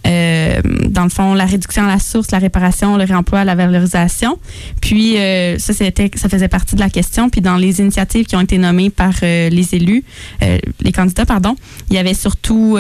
[0.06, 4.38] euh, dans le fond, la réduction à la source, la réparation, le réemploi, la valorisation.
[4.80, 7.30] Puis, euh, ça, ça faisait partie de la question.
[7.30, 10.04] Puis, dans les initiatives qui ont été nommées par les élus,
[10.40, 11.56] les candidats, pardon,
[11.90, 12.78] il y avait surtout,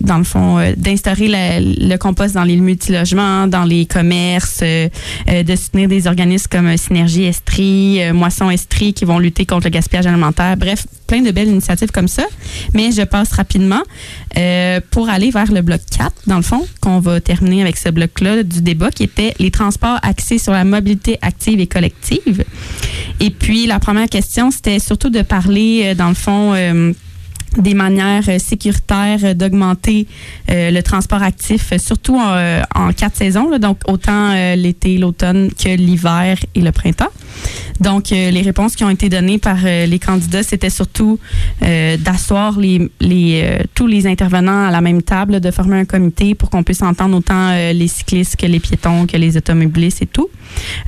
[0.00, 6.06] dans le fond, d'instaurer le compost dans les multilogements, dans les commerces, de soutenir des
[6.06, 10.56] organismes comme Synergie Estrie, Moisson Estrie qui vont lutter contre le gaspillage alimentaire.
[10.56, 12.22] Bref, plein de belles initiatives comme ça.
[12.74, 13.82] Mais je passe rapidement
[14.36, 17.88] euh, pour aller vers le bloc 4, dans le fond, qu'on va terminer avec ce
[17.88, 22.44] bloc-là du débat qui était les transports axés sur la mobilité active et collective.
[23.18, 26.92] Et puis, la première question, c'était surtout de parler, euh, dans le fond, euh,
[27.56, 30.06] des manières euh, sécuritaires euh, d'augmenter
[30.50, 36.60] euh, le transport actif, surtout en quatre saisons, donc autant l'été, l'automne que l'hiver et
[36.60, 37.10] le printemps.
[37.80, 41.18] Donc, les réponses qui ont été données par les candidats, c'était surtout
[41.60, 42.90] d'asseoir les,
[43.74, 47.16] tous les intervenants à la même table, de former un comité pour qu'on puisse entendre
[47.16, 50.28] autant les cyclistes que les piétons, que les automobilistes et tout.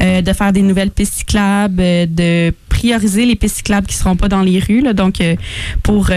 [0.01, 4.43] De faire des nouvelles pistes cyclables, de prioriser les pistes cyclables qui seront pas dans
[4.43, 5.23] les rues, donc
[5.83, 6.11] pour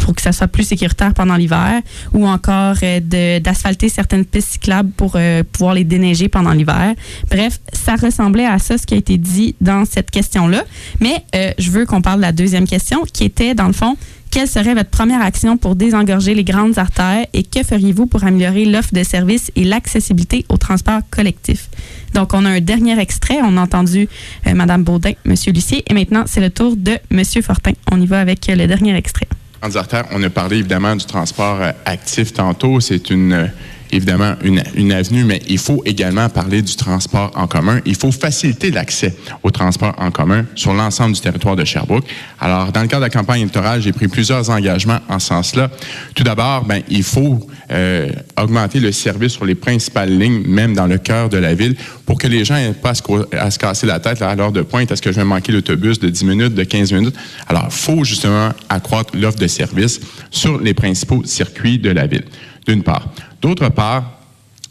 [0.00, 1.82] pour que ça soit plus sécuritaire pendant l'hiver,
[2.12, 6.94] ou encore euh, d'asphalter certaines pistes cyclables pour euh, pouvoir les déneiger pendant l'hiver.
[7.30, 10.64] Bref, ça ressemblait à ça, ce qui a été dit dans cette question-là.
[11.00, 13.96] Mais euh, je veux qu'on parle de la deuxième question, qui était, dans le fond,
[14.30, 18.64] quelle serait votre première action pour désengorger les grandes artères et que feriez-vous pour améliorer
[18.64, 21.68] l'offre de services et l'accessibilité au transport collectif?
[22.14, 23.38] Donc, on a un dernier extrait.
[23.42, 24.08] On a entendu
[24.46, 25.34] euh, Mme Baudin, M.
[25.52, 27.24] Lucier, et maintenant, c'est le tour de M.
[27.42, 27.72] Fortin.
[27.90, 29.26] On y va avec euh, le dernier extrait.
[29.62, 32.80] On a parlé évidemment du transport euh, actif tantôt.
[32.80, 33.46] C'est une euh,
[33.92, 37.80] évidemment une, une avenue, mais il faut également parler du transport en commun.
[37.84, 42.04] Il faut faciliter l'accès au transport en commun sur l'ensemble du territoire de Sherbrooke.
[42.40, 45.70] Alors, dans le cadre de la campagne électorale, j'ai pris plusieurs engagements en ce sens-là.
[46.14, 48.10] Tout d'abord, ben, il faut euh,
[48.40, 51.76] augmenter le service sur les principales lignes, même dans le cœur de la ville,
[52.06, 52.92] pour que les gens n'aient pas
[53.32, 54.90] à se, casser la tête à l'heure de pointe.
[54.90, 57.14] Est-ce que je vais manquer l'autobus de 10 minutes, de 15 minutes?
[57.48, 62.24] Alors, il faut justement accroître l'offre de services sur les principaux circuits de la ville,
[62.70, 63.08] d'une part.
[63.42, 64.18] D'autre part,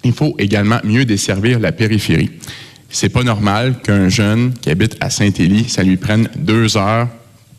[0.04, 2.32] il faut également mieux desservir la périphérie.
[2.90, 7.08] C'est pas normal qu'un jeune qui habite à Saint-Élie, ça lui prenne deux heures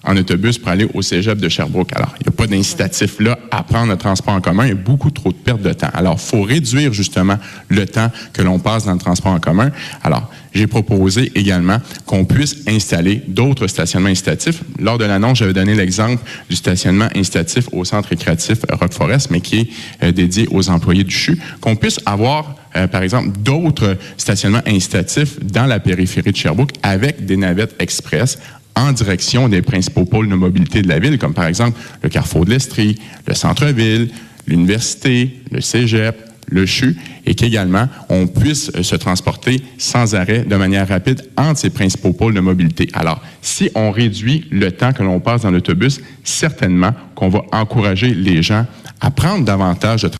[0.05, 1.92] en autobus pour aller au cégep de Sherbrooke.
[1.94, 4.64] Alors, il n'y a pas d'incitatif là à prendre le transport en commun.
[4.64, 5.90] Il y a beaucoup trop de perte de temps.
[5.92, 7.36] Alors, il faut réduire justement
[7.68, 9.70] le temps que l'on passe dans le transport en commun.
[10.03, 14.62] Alors, j'ai proposé également qu'on puisse installer d'autres stationnements incitatifs.
[14.78, 19.40] Lors de l'annonce, j'avais donné l'exemple du stationnement incitatif au centre récréatif Rock Forest, mais
[19.40, 19.68] qui est
[20.03, 21.38] euh, dédié aux employés du CHU.
[21.61, 27.24] Qu'on puisse avoir, euh, par exemple, d'autres stationnements incitatifs dans la périphérie de Sherbrooke avec
[27.26, 28.38] des navettes express
[28.81, 32.45] en direction des principaux pôles de mobilité de la ville, comme par exemple le carrefour
[32.45, 34.11] de l'Estrie, le centre-ville,
[34.47, 36.16] l'université, le cégep,
[36.47, 41.61] le CHU, et qu'également on puisse euh, se transporter sans arrêt de manière rapide entre
[41.61, 42.89] ces principaux pôles de mobilité.
[42.93, 48.14] Alors, si on réduit le temps que l'on passe dans l'autobus, certainement qu'on va encourager
[48.14, 48.66] les gens
[49.01, 50.11] à prendre davantage de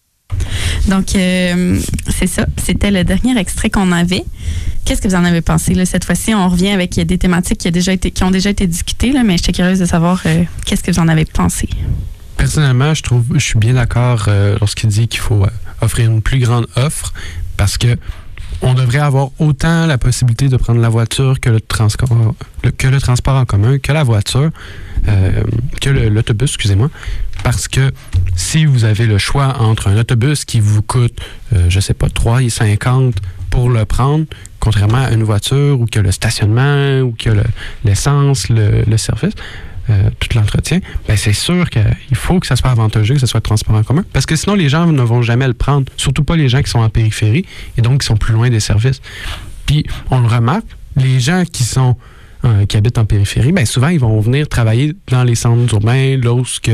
[0.89, 1.79] Donc, euh,
[2.21, 2.47] c'est ça.
[2.63, 4.25] C'était le dernier extrait qu'on avait.
[4.85, 5.75] Qu'est-ce que vous en avez pensé?
[5.87, 9.79] Cette fois-ci, on revient avec des thématiques qui, ont déjà été discutées, mais j'étais curieuse
[9.79, 11.69] de savoir euh, qu'est-ce que vous en avez pensé?
[12.37, 15.51] Personnellement, je trouve, je suis bien d'accord euh, lorsqu'il dit qu'il faut euh,
[15.81, 17.15] offrir une plus grande offre
[17.57, 17.97] parce que
[18.63, 22.35] on devrait avoir autant la possibilité de prendre la voiture que le transport,
[23.01, 24.51] transport en commun, que la voiture,
[25.09, 25.43] euh,
[25.81, 26.91] que l'autobus, excusez-moi.
[27.43, 27.91] Parce que
[28.37, 31.19] si vous avez le choix entre un autobus qui vous coûte,
[31.55, 33.15] euh, je sais pas, 3,50
[33.49, 34.27] pour le prendre,
[34.61, 37.43] contrairement à une voiture ou que le stationnement ou que le-
[37.85, 39.33] l'essence, le, le service,
[39.91, 41.85] euh, tout l'entretien, ben c'est sûr qu'il
[42.15, 44.05] faut que ça soit avantageux, que ce soit transport en commun.
[44.13, 45.87] Parce que sinon, les gens ne vont jamais le prendre.
[45.97, 47.45] Surtout pas les gens qui sont en périphérie
[47.77, 49.01] et donc qui sont plus loin des services.
[49.67, 50.65] Puis, on le remarque,
[50.97, 51.97] les gens qui sont
[52.47, 56.17] euh, qui habitent en périphérie, ben souvent, ils vont venir travailler dans les centres urbains,
[56.17, 56.71] lorsque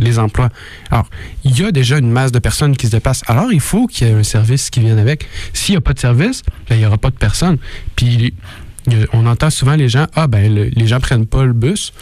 [0.00, 0.48] les emplois.
[0.90, 1.10] Alors,
[1.44, 3.22] il y a déjà une masse de personnes qui se dépassent.
[3.26, 5.28] Alors, il faut qu'il y ait un service qui vienne avec.
[5.52, 7.58] S'il n'y a pas de service, ben, il n'y aura pas de personnes.
[7.96, 8.32] Puis,
[9.12, 11.92] on entend souvent les gens, ah, ben, le- les gens prennent pas le bus.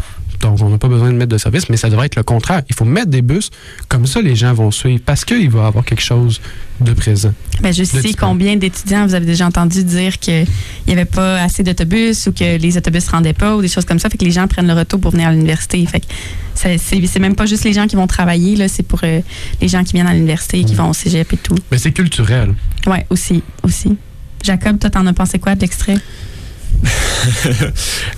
[0.43, 2.63] Donc, on n'a pas besoin de mettre de service, mais ça devrait être le contraire.
[2.69, 3.51] Il faut mettre des bus,
[3.89, 6.41] comme ça, les gens vont suivre, parce qu'il va y avoir quelque chose
[6.81, 7.33] de présent.
[7.61, 10.47] Ben, je sais combien d'étudiants vous avez déjà entendu dire qu'il
[10.89, 13.69] n'y avait pas assez d'autobus ou que les autobus ne se rendaient pas ou des
[13.69, 14.11] choses comme ça.
[14.11, 15.87] Fait que les gens prennent le retour pour venir à l'université.
[15.87, 16.07] Fait que
[16.55, 19.21] c'est même pas juste les gens qui vont travailler, là, c'est pour euh,
[19.61, 21.57] les gens qui viennent à l'université, qui vont au cégep et tout.
[21.71, 22.53] Mais c'est culturel.
[22.89, 23.97] Oui, aussi, aussi.
[24.43, 25.99] Jacob, toi, t'en as pensé quoi de l'extrait?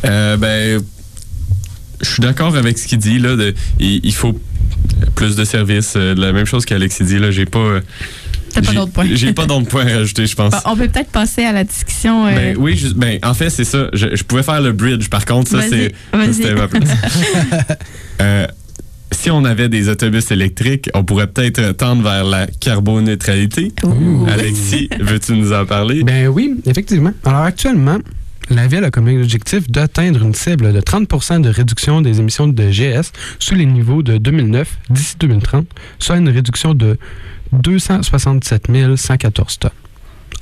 [0.05, 0.83] Euh, ben,
[2.01, 3.37] je suis d'accord avec ce qu'il dit là.
[3.37, 4.39] de- il, il faut
[5.15, 7.19] plus de services, euh, la même chose qu'Alexis dit.
[7.19, 7.59] Là, j'ai pas.
[7.59, 7.81] euh,
[8.53, 9.07] T'as pas j'ai- d'autres points.
[9.13, 10.53] J'ai pas d'autres points à rajouter, je pense.
[10.53, 12.27] Bon, on peut peut-être passer à la discussion.
[12.27, 13.89] euh, Ben, oui, ben, en fait, c'est ça.
[13.93, 15.09] Je, je pouvais faire le bridge.
[15.09, 15.93] Par contre, ça, c'est.
[16.13, 16.35] vas-y.
[16.35, 16.89] c'était ma place.
[18.21, 18.47] Euh,
[19.11, 23.73] si on avait des autobus électriques, on pourrait peut-être tendre vers la carboneutralité.
[24.29, 26.03] Alexis, veux-tu nous en parler?
[26.05, 27.13] Ben oui, effectivement.
[27.25, 27.99] Alors actuellement,
[28.51, 32.71] la ville a comme objectif d'atteindre une cible de 30% de réduction des émissions de
[32.71, 35.67] GS sous les niveaux de 2009 d'ici 2030,
[35.99, 36.99] soit une réduction de
[37.53, 39.71] 267 114 tonnes.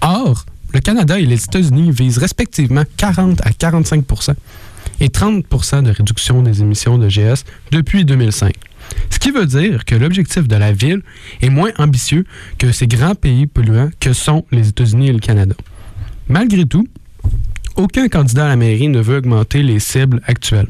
[0.00, 4.34] Or, le Canada et les États-Unis visent respectivement 40 à 45%
[5.00, 8.55] et 30% de réduction des émissions de GS depuis 2005.
[9.11, 11.03] Ce qui veut dire que l'objectif de la ville
[11.40, 12.24] est moins ambitieux
[12.59, 15.55] que ces grands pays polluants que sont les États-Unis et le Canada.
[16.28, 16.86] Malgré tout,
[17.77, 20.68] aucun candidat à la mairie ne veut augmenter les cibles actuelles.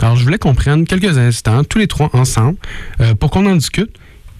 [0.00, 2.56] Alors, je voulais qu'on prenne quelques instants, tous les trois ensemble,
[3.00, 3.90] euh, pour qu'on en discute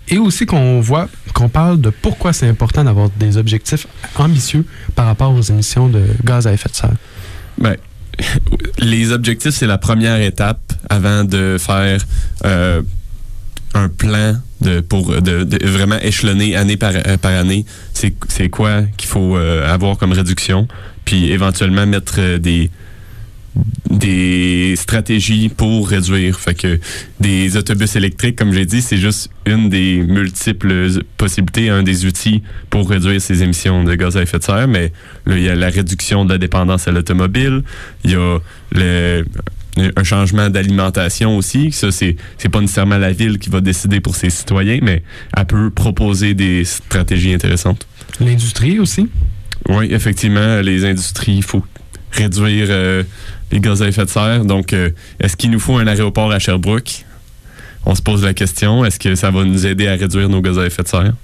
[0.09, 3.87] et aussi qu'on voit, qu'on parle de pourquoi c'est important d'avoir des objectifs
[4.17, 4.65] ambitieux
[4.95, 6.97] par rapport aux émissions de gaz à effet de serre.
[7.59, 7.77] Ben,
[8.79, 12.01] les objectifs, c'est la première étape avant de faire
[12.45, 12.83] euh,
[13.75, 17.65] un plan de, pour de, de vraiment échelonner année par, euh, année?
[17.93, 20.69] C'est c'est quoi qu'il faut euh, avoir comme réduction,
[21.05, 22.71] puis éventuellement mettre euh, des
[23.91, 26.39] des stratégies pour réduire.
[26.39, 26.79] Fait que
[27.19, 32.43] des autobus électriques, comme j'ai dit, c'est juste une des multiples possibilités, un des outils
[32.71, 34.69] pour réduire ces émissions de gaz à effet de serre.
[34.69, 34.93] Mais
[35.27, 37.63] là, il y a la réduction de la dépendance à l'automobile,
[38.05, 38.39] il y a
[38.73, 39.25] le
[39.77, 41.73] un changement d'alimentation aussi.
[41.73, 45.03] Ça, c'est, c'est pas nécessairement la ville qui va décider pour ses citoyens, mais
[45.37, 47.87] elle peut proposer des stratégies intéressantes.
[48.21, 49.09] L'industrie aussi?
[49.69, 51.63] Oui, effectivement, les industries, il faut
[52.13, 53.03] réduire euh,
[53.53, 54.45] les gaz à effet de serre.
[54.45, 54.91] Donc, euh,
[55.21, 57.05] est-ce qu'il nous faut un aéroport à Sherbrooke?
[57.87, 60.59] On se pose la question, est-ce que ça va nous aider à réduire nos gaz
[60.59, 61.15] à effet de serre?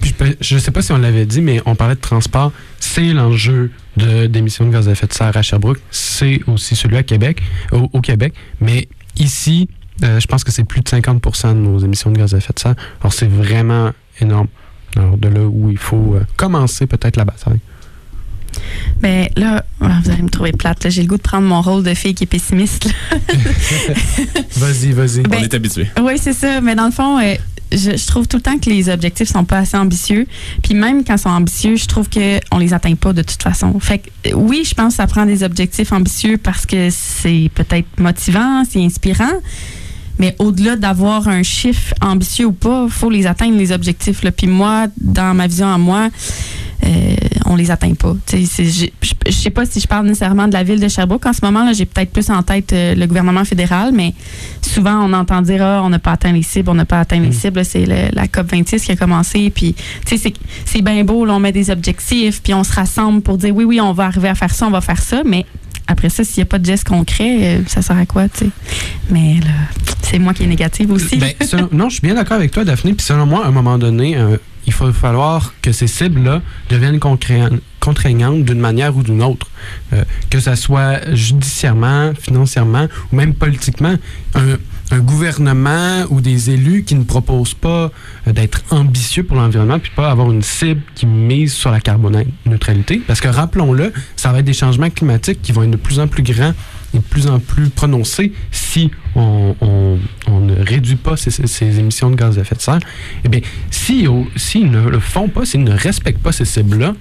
[0.00, 2.52] Puis je ne sais pas si on l'avait dit, mais on parlait de transport.
[2.80, 3.70] C'est l'enjeu
[4.28, 5.80] d'émissions de, gaz à effet de serre à Sherbrooke.
[5.90, 7.42] C'est aussi celui à Québec,
[7.72, 8.34] au, Québec.
[8.60, 9.68] Mais ici,
[10.04, 12.52] euh, je pense que c'est plus de 50% de nos émissions de gaz à effet
[12.54, 12.76] de serre.
[13.00, 14.48] Alors, c'est vraiment énorme.
[14.96, 17.60] Alors, de là où il faut euh, commencer peut-être la bataille.
[19.00, 20.84] Ben là, vous allez me trouver plate.
[20.84, 20.90] là.
[20.90, 22.88] J'ai le goût de prendre mon rôle de fille qui est pessimiste.
[24.56, 25.22] Vas-y, vas-y.
[25.22, 25.88] Ben, On est habitué.
[26.02, 26.60] Oui, c'est ça.
[26.60, 27.34] Mais dans le fond, euh,
[27.72, 30.26] je, je trouve tout le temps que les objectifs sont pas assez ambitieux.
[30.62, 33.78] Puis même quand ils sont ambitieux, je trouve qu'on les atteint pas de toute façon.
[33.80, 37.50] Fait que euh, oui, je pense que ça prend des objectifs ambitieux parce que c'est
[37.54, 39.32] peut-être motivant, c'est inspirant.
[40.18, 44.22] Mais au-delà d'avoir un chiffre ambitieux ou pas, il faut les atteindre, les objectifs.
[44.22, 44.32] Là.
[44.32, 46.08] Puis moi, dans ma vision à moi,
[46.84, 47.14] euh,
[47.46, 48.14] on les atteint pas.
[48.32, 48.88] Je
[49.32, 51.26] sais pas si je parle nécessairement de la ville de Sherbrooke.
[51.26, 54.14] En ce moment, j'ai peut-être plus en tête euh, le gouvernement fédéral, mais
[54.62, 57.18] souvent, on entend dire ah, on n'a pas atteint les cibles, on n'a pas atteint
[57.20, 57.64] les cibles.
[57.64, 59.50] C'est le- la COP26 qui a commencé.
[59.50, 59.74] Puis,
[60.06, 63.64] c'est bien beau, là, on met des objectifs, puis on se rassemble pour dire oui,
[63.64, 65.46] oui, on va arriver à faire ça, on va faire ça, mais
[65.88, 68.44] après ça, s'il n'y a pas de geste concret, euh, ça sert à quoi, tu
[68.44, 68.50] sais?
[69.10, 69.50] Mais là,
[70.02, 71.16] c'est moi qui est négative aussi.
[71.16, 72.92] Ben, selon- non, je suis bien d'accord avec toi, Daphné.
[72.94, 74.36] Puis selon moi, à un moment donné, euh,
[74.66, 79.48] il va falloir que ces cibles-là deviennent contraignantes d'une manière ou d'une autre.
[79.94, 83.94] Euh, que ça soit judiciairement, financièrement ou même politiquement.
[84.34, 84.56] Un,
[84.90, 87.90] un gouvernement ou des élus qui ne proposent pas
[88.26, 93.02] euh, d'être ambitieux pour l'environnement puis pas avoir une cible qui mise sur la carboneutralité.
[93.06, 96.08] Parce que rappelons-le, ça va être des changements climatiques qui vont être de plus en
[96.08, 96.54] plus grands
[96.94, 101.78] et de plus en plus prononcés si on, on- on ne réduit pas ces, ces-
[101.78, 102.78] émissions de gaz à effet de serre.
[103.24, 106.94] Eh bien, s'ils au- s'ils ne le font pas, s'ils ne respectent pas ces cibles-là,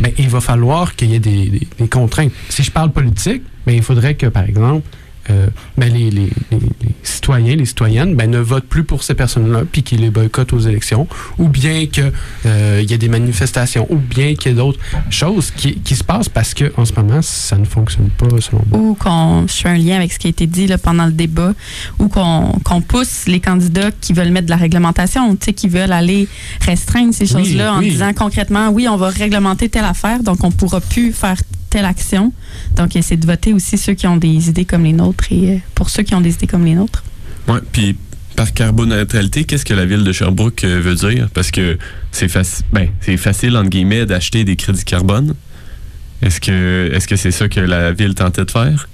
[0.00, 2.32] ben, il va falloir qu'il y ait des, des- des contraintes.
[2.48, 4.86] Si je parle politique, ben, il faudrait que, par exemple,
[5.30, 5.46] euh,
[5.78, 9.62] ben, les, les- les- les citoyens, les citoyennes, ben, ne votent plus pour ces personnes-là,
[9.70, 11.06] puis qu'ils les boycottent aux élections,
[11.38, 12.12] ou bien qu'il
[12.44, 14.78] y ait des manifestations, ou bien qu'il y ait d'autres
[15.10, 18.78] choses qui, qui se passent parce qu'en ce moment, ça ne fonctionne pas, selon moi.
[18.80, 21.12] ou qu'on je fais un lien avec ce qui a été dit là, pendant le
[21.12, 21.52] débat,
[21.98, 26.28] ou qu'on qu'on pousse les candidats qui veulent mettre de la réglementation, qui veulent aller
[26.60, 27.90] restreindre ces Oui, choses-là en oui.
[27.90, 31.36] disant concrètement, oui, on va réglementer telle affaire, donc on pourra plus faire
[31.82, 32.30] telle.
[32.76, 35.58] Donc, c'est de voter aussi ceux qui ont des idées comme les nôtres et euh,
[35.74, 37.02] pour ceux qui ont des idées comme les nôtres.
[37.48, 37.96] Ouais, puis
[38.36, 41.28] par carboneutralité, qu'est-ce que la ville de Sherbrooke euh, veut dire?
[41.34, 41.78] Parce que
[42.10, 45.34] c'est faci- ben, c'est facile, entre guillemets, d'acheter des crédits carbone.
[46.22, 48.88] Est-ce que est-ce que c'est ça que la ville tentait de faire?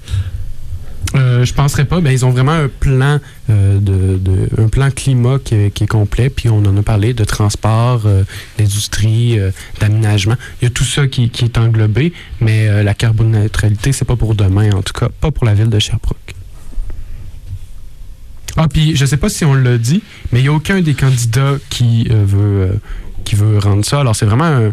[1.16, 2.00] Euh, je penserais pas.
[2.00, 6.30] Ben, ils ont vraiment un plan euh, de, un plan climat qui est, complet.
[6.30, 8.22] Puis on en a parlé de transport, euh,
[8.58, 9.50] d'industrie, euh,
[9.80, 10.36] d'aménagement.
[10.60, 14.70] Il y a tout ça qui, est englobé, mais la carboneutralité, c'est pas pour demain,
[14.72, 16.34] en tout cas, pas pour la ville de Sherbrooke.
[18.56, 20.02] Ah, puis je sais pas si on l'a dit,
[20.32, 22.78] mais il n'y a aucun des candidats qui, veut,
[23.24, 24.00] qui veut rendre ça.
[24.00, 24.72] Alors, c'est vraiment un.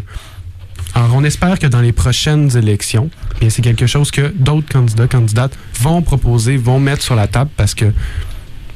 [0.94, 3.10] Alors, on espère que dans les prochaines élections,
[3.40, 7.50] bien, c'est quelque chose que d'autres candidats, candidates vont proposer, vont mettre sur la table
[7.56, 7.86] parce que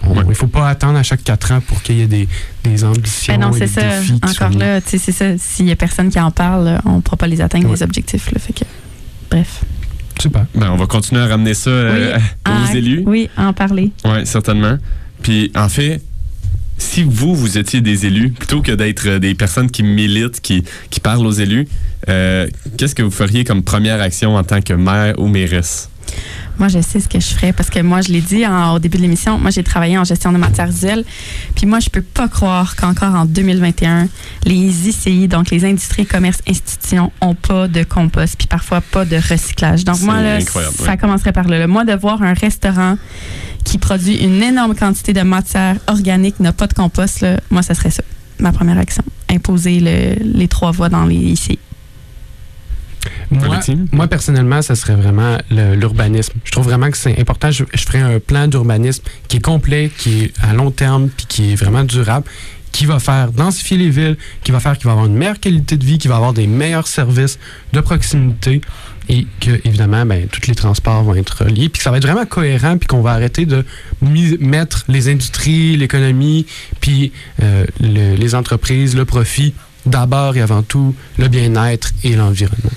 [0.04, 2.28] on- il ne faut pas attendre à chaque quatre ans pour qu'il y ait des,
[2.64, 3.98] des ambitions Ben non, c'est des ça.
[4.00, 5.38] défis Encore là, tu sais, c'est ça.
[5.38, 7.76] S'il y a personne qui en parle, on ne pourra pas les atteindre, Ouais.
[7.76, 8.30] les objectifs.
[8.32, 8.64] Là, fait que,
[9.30, 9.62] bref.
[10.20, 10.46] Super.
[10.54, 13.02] Ben, on va continuer à ramener ça euh, Oui, aux à- élus.
[13.06, 13.90] Oui, à en parler.
[14.04, 14.76] Oui, certainement.
[15.22, 16.02] Puis, en fait,
[16.78, 20.64] si vous, vous étiez des élus, plutôt que d'être euh, des personnes qui militent, qui,
[20.90, 21.66] qui parlent aux élus,
[22.09, 22.46] euh,
[22.76, 25.88] qu'est-ce que vous feriez comme première action en tant que maire ou mairesse?
[26.59, 28.78] Moi, je sais ce que je ferais parce que moi, je l'ai dit en- au
[28.78, 31.05] début de l'émission, moi, j'ai travaillé en gestion de matières usuelles.
[31.57, 34.09] Puis moi, je peux pas croire qu'encore en 2021,
[34.44, 39.16] les ICI, donc les industries, commerces, institutions, ont pas de compost, puis parfois pas de
[39.16, 39.84] recyclage.
[39.84, 40.96] Donc moi, là, ça ouais.
[40.98, 41.59] commencerait par là.
[41.59, 41.66] là.
[41.66, 42.98] Moi, de voir un restaurant
[43.64, 47.74] qui produit une énorme quantité de matière organique, n'a pas de compost, là, moi, ça
[47.74, 48.03] serait ça,
[48.38, 49.03] ma première action.
[49.30, 51.59] Imposer le- les trois voies dans les ICI.
[53.47, 53.57] Moi,
[53.93, 56.33] moi, personnellement, ça serait vraiment l'urbanisme.
[56.45, 57.51] Je trouve vraiment que c'est important.
[57.51, 61.26] Je, je ferais un plan d'urbanisme qui est complet, qui est à long terme, puis
[61.26, 62.26] qui est vraiment durable,
[62.72, 65.76] qui va faire densifier les villes, qui va faire qu'il va avoir une meilleure qualité
[65.76, 67.39] de vie, qui va avoir des meilleurs services
[67.72, 68.61] de proximité
[69.09, 72.07] et que, évidemment, ben, tous les transports vont être reliés, puis que ça va être
[72.07, 73.64] vraiment cohérent, puis qu'on va arrêter de
[74.41, 76.47] mettre les industries, l'économie,
[76.80, 77.12] puis
[77.43, 79.55] euh, le- les entreprises, le profit,
[79.85, 82.70] d'abord et avant tout, le bien-être et l'environnement.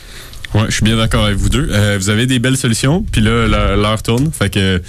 [0.54, 1.68] Ouais, je suis bien d'accord avec vous deux.
[1.72, 4.32] Euh, vous avez des belles solutions, puis là, l'heure l'heure tourne.
[4.32, 4.80] Fait que euh,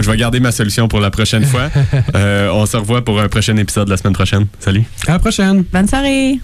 [0.00, 1.70] je vais garder ma solution pour la prochaine fois.
[2.14, 4.46] Euh, on se revoit pour un prochain épisode la semaine prochaine.
[4.58, 4.84] Salut.
[5.06, 5.64] À la prochaine!
[5.72, 6.40] Bonne soirée!